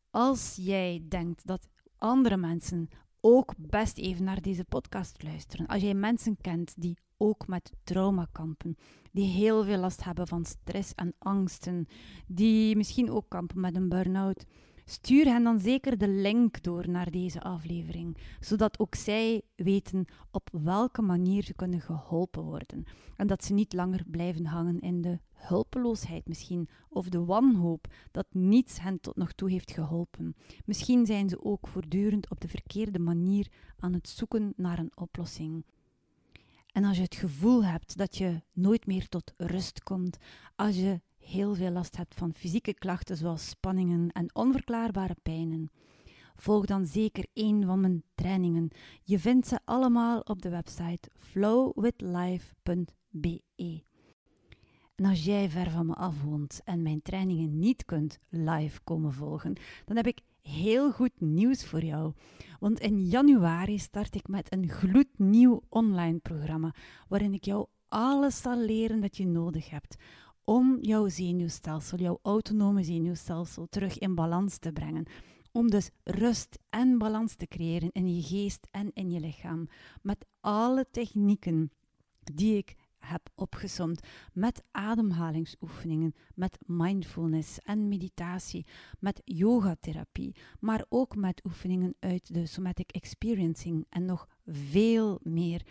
Als 0.10 0.56
jij 0.56 1.06
denkt 1.08 1.48
dat 1.48 1.70
andere 1.98 2.38
mensen 2.38 2.90
ook 3.22 3.54
best 3.58 3.98
even 3.98 4.24
naar 4.24 4.42
deze 4.42 4.64
podcast 4.64 5.24
luisteren. 5.24 5.68
Als 5.68 5.82
jij 5.82 5.94
mensen 5.94 6.38
kent 6.42 6.74
die 6.78 6.98
ook 7.18 7.48
met 7.48 7.72
trauma 7.84 8.28
kampen, 8.32 8.78
die 9.12 9.28
heel 9.28 9.64
veel 9.64 9.78
last 9.78 10.04
hebben 10.04 10.28
van 10.28 10.46
stress 10.46 10.96
en 10.96 11.14
angsten, 11.18 11.88
die 12.28 12.76
misschien 12.76 13.12
ook 13.12 13.26
kampen 13.28 13.60
met 13.60 13.76
een 13.76 13.90
burn-out, 13.90 14.46
stuur 14.86 15.26
hen 15.26 15.44
dan 15.44 15.60
zeker 15.60 15.98
de 15.98 16.08
link 16.08 16.64
door 16.64 16.90
naar 16.90 17.12
deze 17.12 17.42
aflevering, 17.42 18.18
zodat 18.40 18.80
ook 18.80 18.96
zij 18.96 19.42
weten 19.56 20.06
op 20.32 20.50
welke 20.52 21.02
manier 21.02 21.44
ze 21.44 21.54
kunnen 21.54 21.82
geholpen 21.82 22.44
worden 22.44 22.84
en 23.16 23.28
dat 23.28 23.44
ze 23.44 23.54
niet 23.54 23.74
langer 23.74 24.04
blijven 24.08 24.46
hangen 24.46 24.80
in 24.80 25.02
de 25.02 25.20
hulpeloosheid 25.34 26.28
misschien 26.28 26.70
of 26.90 27.10
de 27.10 27.26
wanhoop 27.26 27.88
dat 28.12 28.28
niets 28.32 28.80
hen 28.80 29.00
tot 29.00 29.16
nog 29.16 29.32
toe 29.32 29.50
heeft 29.50 29.72
geholpen. 29.72 30.36
Misschien 30.66 31.06
zijn 31.06 31.30
ze 31.30 31.44
ook 31.44 31.68
voortdurend 31.68 32.30
op 32.30 32.42
de 32.42 32.48
verkeerde 32.48 33.00
manier 33.00 33.48
aan 33.80 33.94
het 33.94 34.10
zoeken 34.10 34.54
naar 34.56 34.80
een 34.80 34.98
oplossing. 34.98 35.66
En 36.72 36.84
als 36.84 36.98
je 36.98 37.04
het 37.04 37.16
gevoel 37.16 37.66
hebt 37.66 37.98
dat 37.98 38.18
je 38.18 38.42
nooit 38.54 38.86
meer 38.86 39.08
tot 39.08 39.34
rust 39.38 39.84
komt, 39.84 40.18
als 40.56 40.76
je 40.76 41.02
heel 41.24 41.56
veel 41.56 41.72
last 41.72 41.98
hebt 41.98 42.16
van 42.16 42.34
fysieke 42.34 42.74
klachten 42.74 43.18
zoals 43.18 43.50
spanningen 43.50 44.12
en 44.12 44.36
onverklaarbare 44.36 45.16
pijnen, 45.24 45.70
volg 46.36 46.66
dan 46.66 46.86
zeker 46.86 47.26
een 47.34 47.66
van 47.66 47.80
mijn 47.80 48.04
trainingen. 48.16 48.70
Je 49.04 49.20
vindt 49.20 49.48
ze 49.48 49.60
allemaal 49.66 50.20
op 50.20 50.42
de 50.42 50.50
website 50.50 51.10
flowwithlife.be. 51.16 53.84
En 54.96 55.06
als 55.06 55.26
jij 55.26 55.50
ver 55.50 55.72
van 55.72 55.86
me 55.86 55.94
af 55.94 56.24
woont 56.24 56.62
en 56.64 56.82
mijn 56.82 57.02
trainingen 57.02 57.60
niet 57.60 57.86
kunt 57.86 58.20
live 58.30 58.80
komen 58.84 59.14
volgen, 59.14 59.56
dan 59.86 59.96
heb 59.96 60.08
ik 60.08 60.22
heel 60.42 60.92
goed 60.92 61.20
nieuws 61.20 61.66
voor 61.66 61.84
jou. 61.84 62.14
Want 62.60 62.80
in 62.80 63.06
januari 63.06 63.80
start 63.80 64.16
ik 64.16 64.28
met 64.28 64.54
een 64.54 64.70
gloednieuw 64.70 65.62
online 65.70 66.20
programma 66.20 66.76
waarin 67.08 67.34
ik 67.34 67.46
jou 67.46 67.66
alles 67.88 68.42
zal 68.42 68.58
leren 68.58 69.02
dat 69.02 69.18
je 69.18 69.28
nodig 69.28 69.70
hebt 69.70 69.96
om 70.44 70.78
jouw 70.82 71.08
zenuwstelsel, 71.08 71.98
jouw 71.98 72.20
autonome 72.22 72.84
zenuwstelsel, 72.84 73.68
terug 73.70 73.98
in 73.98 74.16
balans 74.16 74.58
te 74.58 74.72
brengen. 74.72 75.06
Om 75.52 75.70
dus 75.70 75.90
rust 76.04 76.60
en 76.70 76.98
balans 76.98 77.36
te 77.36 77.48
creëren 77.48 77.92
in 77.92 78.16
je 78.16 78.22
geest 78.22 78.68
en 78.72 78.92
in 78.94 79.12
je 79.12 79.20
lichaam. 79.20 79.68
Met 80.02 80.26
alle 80.40 80.86
technieken 80.92 81.72
die 82.34 82.58
ik 82.58 82.76
heb 83.02 83.30
opgesomd 83.36 84.08
met 84.34 84.64
ademhalingsoefeningen, 84.72 86.16
met 86.36 86.58
mindfulness 86.66 87.60
en 87.60 87.88
meditatie, 87.88 88.66
met 89.00 89.22
yogatherapie, 89.26 90.36
maar 90.60 90.86
ook 90.90 91.16
met 91.16 91.42
oefeningen 91.46 91.96
uit 92.00 92.34
de 92.34 92.46
somatic 92.46 92.92
experiencing 92.92 93.86
en 93.90 94.06
nog 94.06 94.28
veel 94.46 95.20
meer. 95.24 95.66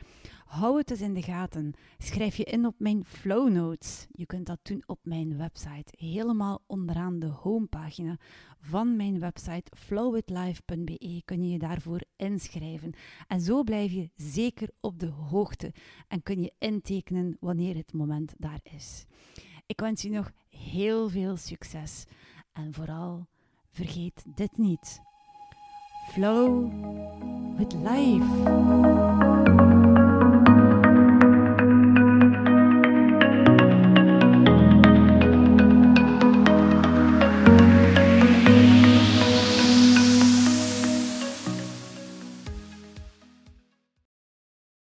Hou 0.51 0.79
het 0.79 0.91
eens 0.91 1.01
in 1.01 1.15
de 1.15 1.23
gaten. 1.23 1.73
Schrijf 1.99 2.37
je 2.37 2.45
in 2.45 2.67
op 2.67 2.75
mijn 2.79 3.05
flow 3.05 3.51
notes. 3.51 4.07
Je 4.13 4.27
kunt 4.27 4.47
dat 4.47 4.59
doen 4.63 4.83
op 4.87 4.99
mijn 5.03 5.37
website, 5.37 5.93
helemaal 5.97 6.63
onderaan 6.67 7.19
de 7.19 7.27
homepagina 7.27 8.17
van 8.61 8.97
mijn 8.97 9.19
website 9.19 9.73
flowwithlife.be 9.77 11.23
kun 11.25 11.45
je 11.45 11.51
je 11.51 11.59
daarvoor 11.59 12.01
inschrijven. 12.17 12.93
En 13.29 13.41
zo 13.41 13.63
blijf 13.63 13.93
je 13.93 14.11
zeker 14.17 14.71
op 14.81 14.99
de 14.99 15.07
hoogte 15.09 15.73
en 16.09 16.23
kun 16.23 16.43
je 16.43 16.53
intekenen 16.59 17.37
wanneer 17.41 17.77
het 17.77 17.93
moment 17.93 18.35
daar 18.39 18.61
is. 18.63 19.05
Ik 19.67 19.81
wens 19.81 20.03
je 20.03 20.11
nog 20.11 20.31
heel 20.49 21.09
veel 21.09 21.37
succes 21.37 22.05
en 22.53 22.75
vooral 22.75 23.27
vergeet 23.69 24.25
dit 24.35 24.59
niet. 24.59 25.01
flow 26.13 26.71
with 27.57 27.73
life. 27.73 29.10